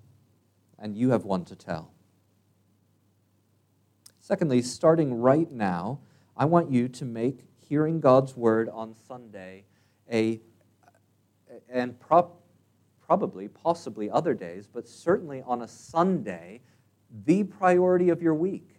And 0.78 0.96
you 0.96 1.12
have 1.12 1.24
one 1.24 1.46
to 1.46 1.56
tell. 1.56 1.92
Secondly, 4.20 4.62
starting 4.62 5.13
right 5.22 5.52
now, 5.52 6.00
I 6.36 6.46
want 6.46 6.72
you 6.72 6.88
to 6.88 7.06
make 7.06 7.46
hearing 7.67 8.00
God's 8.00 8.36
word 8.36 8.69
on 8.69 8.96
Sunday 9.08 9.65
a, 10.12 10.39
and 11.69 12.00
pro- 12.00 12.32
probably, 13.06 13.48
possibly 13.48 14.10
other 14.10 14.34
days, 14.34 14.67
but 14.72 14.88
certainly 14.88 15.43
on 15.46 15.62
a 15.62 15.67
Sunday, 15.67 16.62
the 17.26 17.43
priority 17.43 18.10
of 18.10 18.22
your 18.22 18.34
week. 18.34 18.69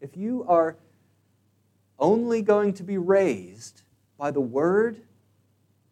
If 0.00 0.16
you 0.16 0.44
are 0.46 0.76
only 1.98 2.42
going 2.42 2.74
to 2.74 2.82
be 2.82 2.98
raised 2.98 3.82
by 4.18 4.30
the 4.30 4.40
Word 4.40 5.00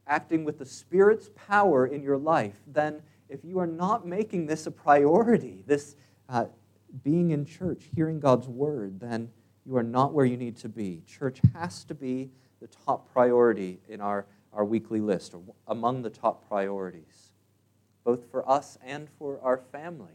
acting 0.06 0.44
with 0.44 0.58
the 0.58 0.66
Spirit's 0.66 1.30
power 1.34 1.86
in 1.86 2.02
your 2.02 2.18
life, 2.18 2.56
then 2.66 3.00
if 3.28 3.44
you 3.44 3.58
are 3.58 3.66
not 3.66 4.06
making 4.06 4.46
this 4.46 4.66
a 4.66 4.70
priority, 4.70 5.64
this 5.66 5.96
uh, 6.28 6.44
being 7.02 7.30
in 7.30 7.46
church, 7.46 7.88
hearing 7.94 8.20
God's 8.20 8.48
Word, 8.48 9.00
then 9.00 9.30
you 9.66 9.76
are 9.76 9.82
not 9.82 10.12
where 10.12 10.24
you 10.24 10.36
need 10.36 10.56
to 10.58 10.68
be. 10.68 11.02
Church 11.06 11.40
has 11.54 11.84
to 11.84 11.94
be 11.94 12.30
the 12.60 12.66
top 12.66 13.12
priority 13.12 13.78
in 13.88 14.00
our, 14.00 14.26
our 14.52 14.64
weekly 14.64 15.00
list, 15.00 15.34
or 15.34 15.42
among 15.68 16.02
the 16.02 16.10
top 16.10 16.48
priorities, 16.48 17.30
both 18.04 18.30
for 18.30 18.48
us 18.48 18.78
and 18.84 19.08
for 19.18 19.40
our 19.42 19.58
families. 19.70 20.08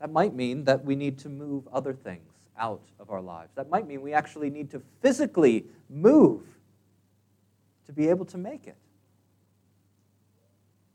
That 0.00 0.10
might 0.10 0.34
mean 0.34 0.64
that 0.64 0.84
we 0.84 0.96
need 0.96 1.18
to 1.20 1.28
move 1.28 1.68
other 1.72 1.92
things 1.92 2.32
out 2.58 2.82
of 2.98 3.10
our 3.10 3.20
lives. 3.20 3.52
That 3.54 3.70
might 3.70 3.86
mean 3.86 4.02
we 4.02 4.12
actually 4.12 4.50
need 4.50 4.70
to 4.72 4.82
physically 5.00 5.64
move 5.88 6.42
to 7.86 7.92
be 7.92 8.08
able 8.08 8.24
to 8.26 8.38
make 8.38 8.66
it. 8.66 8.76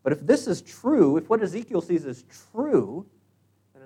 But 0.04 0.14
if 0.14 0.26
this 0.26 0.48
is 0.48 0.62
true, 0.62 1.18
if 1.18 1.30
what 1.30 1.42
Ezekiel 1.42 1.82
sees 1.82 2.06
is 2.06 2.24
true, 2.54 3.06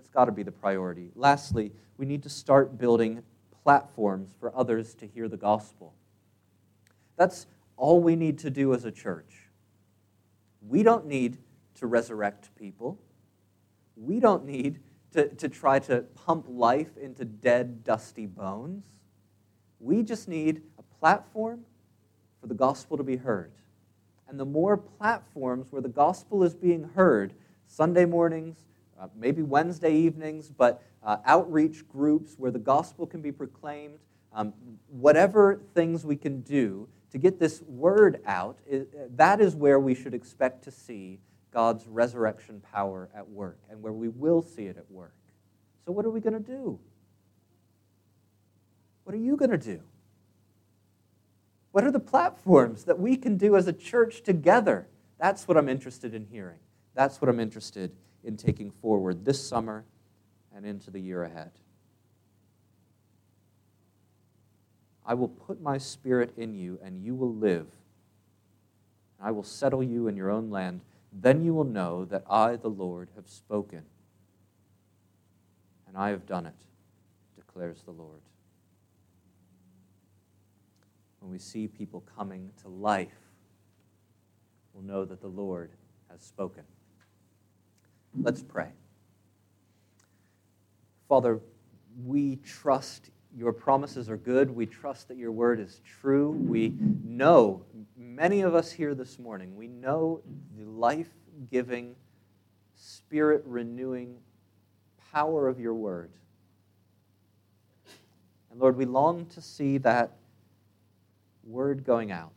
it's 0.01 0.09
got 0.09 0.25
to 0.25 0.31
be 0.31 0.41
the 0.41 0.51
priority. 0.51 1.11
Lastly, 1.15 1.71
we 1.97 2.07
need 2.07 2.23
to 2.23 2.29
start 2.29 2.79
building 2.79 3.21
platforms 3.63 4.31
for 4.39 4.51
others 4.57 4.95
to 4.95 5.05
hear 5.05 5.27
the 5.27 5.37
gospel. 5.37 5.93
That's 7.17 7.45
all 7.77 8.01
we 8.01 8.15
need 8.15 8.39
to 8.39 8.49
do 8.49 8.73
as 8.73 8.83
a 8.83 8.91
church. 8.91 9.47
We 10.67 10.81
don't 10.81 11.05
need 11.05 11.37
to 11.75 11.85
resurrect 11.85 12.49
people. 12.55 12.97
We 13.95 14.19
don't 14.19 14.43
need 14.43 14.79
to, 15.11 15.27
to 15.35 15.47
try 15.47 15.77
to 15.79 16.01
pump 16.15 16.47
life 16.49 16.97
into 16.97 17.23
dead, 17.23 17.83
dusty 17.83 18.25
bones. 18.25 18.83
We 19.79 20.01
just 20.01 20.27
need 20.27 20.63
a 20.79 20.83
platform 20.99 21.61
for 22.39 22.47
the 22.47 22.55
gospel 22.55 22.97
to 22.97 23.03
be 23.03 23.17
heard. 23.17 23.51
And 24.27 24.39
the 24.39 24.45
more 24.45 24.77
platforms 24.77 25.67
where 25.69 25.81
the 25.83 25.89
gospel 25.89 26.43
is 26.43 26.55
being 26.55 26.89
heard, 26.95 27.33
Sunday 27.67 28.05
mornings, 28.05 28.57
uh, 29.01 29.07
maybe 29.15 29.41
Wednesday 29.41 29.93
evenings, 29.95 30.49
but 30.49 30.83
uh, 31.03 31.17
outreach 31.25 31.87
groups 31.87 32.35
where 32.37 32.51
the 32.51 32.59
gospel 32.59 33.07
can 33.07 33.21
be 33.21 33.31
proclaimed, 33.31 33.97
um, 34.31 34.53
whatever 34.89 35.59
things 35.73 36.05
we 36.05 36.15
can 36.15 36.41
do 36.41 36.87
to 37.09 37.17
get 37.17 37.39
this 37.39 37.61
word 37.63 38.21
out, 38.25 38.59
that 39.15 39.41
is 39.41 39.55
where 39.55 39.79
we 39.79 39.95
should 39.95 40.13
expect 40.13 40.63
to 40.63 40.71
see 40.71 41.19
God's 41.51 41.87
resurrection 41.87 42.61
power 42.71 43.09
at 43.15 43.27
work 43.27 43.57
and 43.69 43.81
where 43.81 43.91
we 43.91 44.07
will 44.07 44.41
see 44.41 44.67
it 44.67 44.77
at 44.77 44.89
work. 44.91 45.15
So, 45.85 45.91
what 45.91 46.05
are 46.05 46.11
we 46.11 46.21
going 46.21 46.33
to 46.33 46.39
do? 46.39 46.79
What 49.03 49.15
are 49.15 49.19
you 49.19 49.35
going 49.35 49.51
to 49.51 49.57
do? 49.57 49.81
What 51.71 51.83
are 51.83 51.91
the 51.91 51.99
platforms 51.99 52.83
that 52.83 52.99
we 52.99 53.17
can 53.17 53.35
do 53.35 53.55
as 53.55 53.67
a 53.67 53.73
church 53.73 54.21
together? 54.21 54.87
That's 55.19 55.47
what 55.47 55.57
I'm 55.57 55.67
interested 55.67 56.13
in 56.13 56.25
hearing. 56.25 56.59
That's 56.93 57.19
what 57.19 57.29
I'm 57.29 57.39
interested 57.39 57.91
in 58.23 58.37
taking 58.37 58.71
forward 58.71 59.25
this 59.25 59.45
summer 59.45 59.83
and 60.55 60.65
into 60.65 60.91
the 60.91 60.99
year 60.99 61.23
ahead. 61.23 61.51
I 65.05 65.13
will 65.15 65.29
put 65.29 65.61
my 65.61 65.77
spirit 65.77 66.33
in 66.37 66.53
you, 66.53 66.79
and 66.83 67.03
you 67.03 67.15
will 67.15 67.33
live. 67.33 67.67
I 69.19 69.31
will 69.31 69.43
settle 69.43 69.83
you 69.83 70.07
in 70.07 70.15
your 70.15 70.29
own 70.29 70.49
land 70.49 70.81
then 71.11 71.43
you 71.43 71.53
will 71.53 71.65
know 71.65 72.05
that 72.05 72.23
I, 72.29 72.55
the 72.55 72.69
Lord, 72.69 73.09
have 73.15 73.27
spoken, 73.27 73.83
and 75.87 75.97
I 75.97 76.09
have 76.09 76.25
done 76.25 76.45
it, 76.45 76.55
declares 77.35 77.81
the 77.83 77.91
Lord. 77.91 78.21
When 81.19 81.29
we 81.29 81.37
see 81.37 81.67
people 81.67 82.03
coming 82.17 82.51
to 82.61 82.69
life, 82.69 83.09
we'll 84.73 84.83
know 84.83 85.03
that 85.05 85.21
the 85.21 85.27
Lord 85.27 85.71
has 86.09 86.21
spoken. 86.21 86.63
Let's 88.19 88.41
pray. 88.41 88.69
Father, 91.07 91.39
we 92.05 92.37
trust 92.37 93.11
your 93.37 93.53
promises 93.53 94.09
are 94.09 94.17
good. 94.17 94.51
We 94.51 94.65
trust 94.65 95.07
that 95.07 95.17
your 95.17 95.31
word 95.31 95.59
is 95.59 95.79
true. 96.01 96.31
We 96.31 96.73
know, 97.03 97.63
many 97.95 98.41
of 98.41 98.55
us 98.55 98.71
here 98.71 98.93
this 98.93 99.19
morning, 99.19 99.55
we 99.55 99.67
know 99.67 100.21
the 100.57 100.65
life 100.65 101.09
giving, 101.49 101.95
spirit 102.75 103.43
renewing 103.45 104.17
power 105.13 105.47
of 105.47 105.59
your 105.59 105.73
word. 105.73 106.11
And 108.51 108.59
Lord, 108.59 108.75
we 108.75 108.85
long 108.85 109.27
to 109.27 109.41
see 109.41 109.77
that 109.79 110.17
word 111.45 111.85
going 111.85 112.11
out 112.11 112.33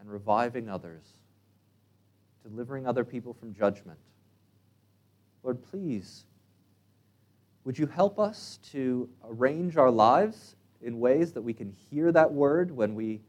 and 0.00 0.10
reviving 0.10 0.68
others, 0.68 1.04
delivering 2.42 2.88
other 2.88 3.04
people 3.04 3.34
from 3.34 3.54
judgment. 3.54 3.98
Lord, 5.46 5.62
please 5.70 6.24
would 7.62 7.78
you 7.78 7.86
help 7.86 8.18
us 8.18 8.58
to 8.72 9.08
arrange 9.24 9.76
our 9.76 9.92
lives 9.92 10.56
in 10.82 10.98
ways 10.98 11.32
that 11.32 11.42
we 11.42 11.54
can 11.54 11.72
hear 11.88 12.10
that 12.10 12.32
word 12.32 12.72
when 12.72 12.96
we, 12.96 13.20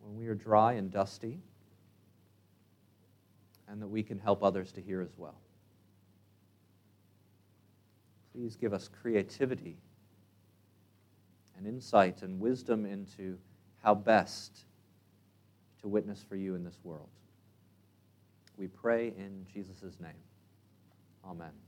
when 0.00 0.16
we 0.16 0.26
are 0.26 0.34
dry 0.34 0.72
and 0.72 0.90
dusty, 0.90 1.38
and 3.68 3.80
that 3.80 3.86
we 3.86 4.02
can 4.02 4.18
help 4.18 4.42
others 4.42 4.72
to 4.72 4.80
hear 4.80 5.00
as 5.00 5.16
well? 5.16 5.36
Please 8.32 8.56
give 8.56 8.72
us 8.72 8.88
creativity 8.88 9.76
and 11.56 11.66
insight 11.66 12.22
and 12.22 12.40
wisdom 12.40 12.86
into 12.86 13.38
how 13.84 13.94
best 13.94 14.64
to 15.80 15.86
witness 15.86 16.24
for 16.28 16.34
you 16.34 16.56
in 16.56 16.64
this 16.64 16.78
world. 16.82 17.08
We 18.56 18.66
pray 18.66 19.14
in 19.16 19.46
Jesus' 19.52 20.00
name. 20.00 20.10
Amen. 21.26 21.65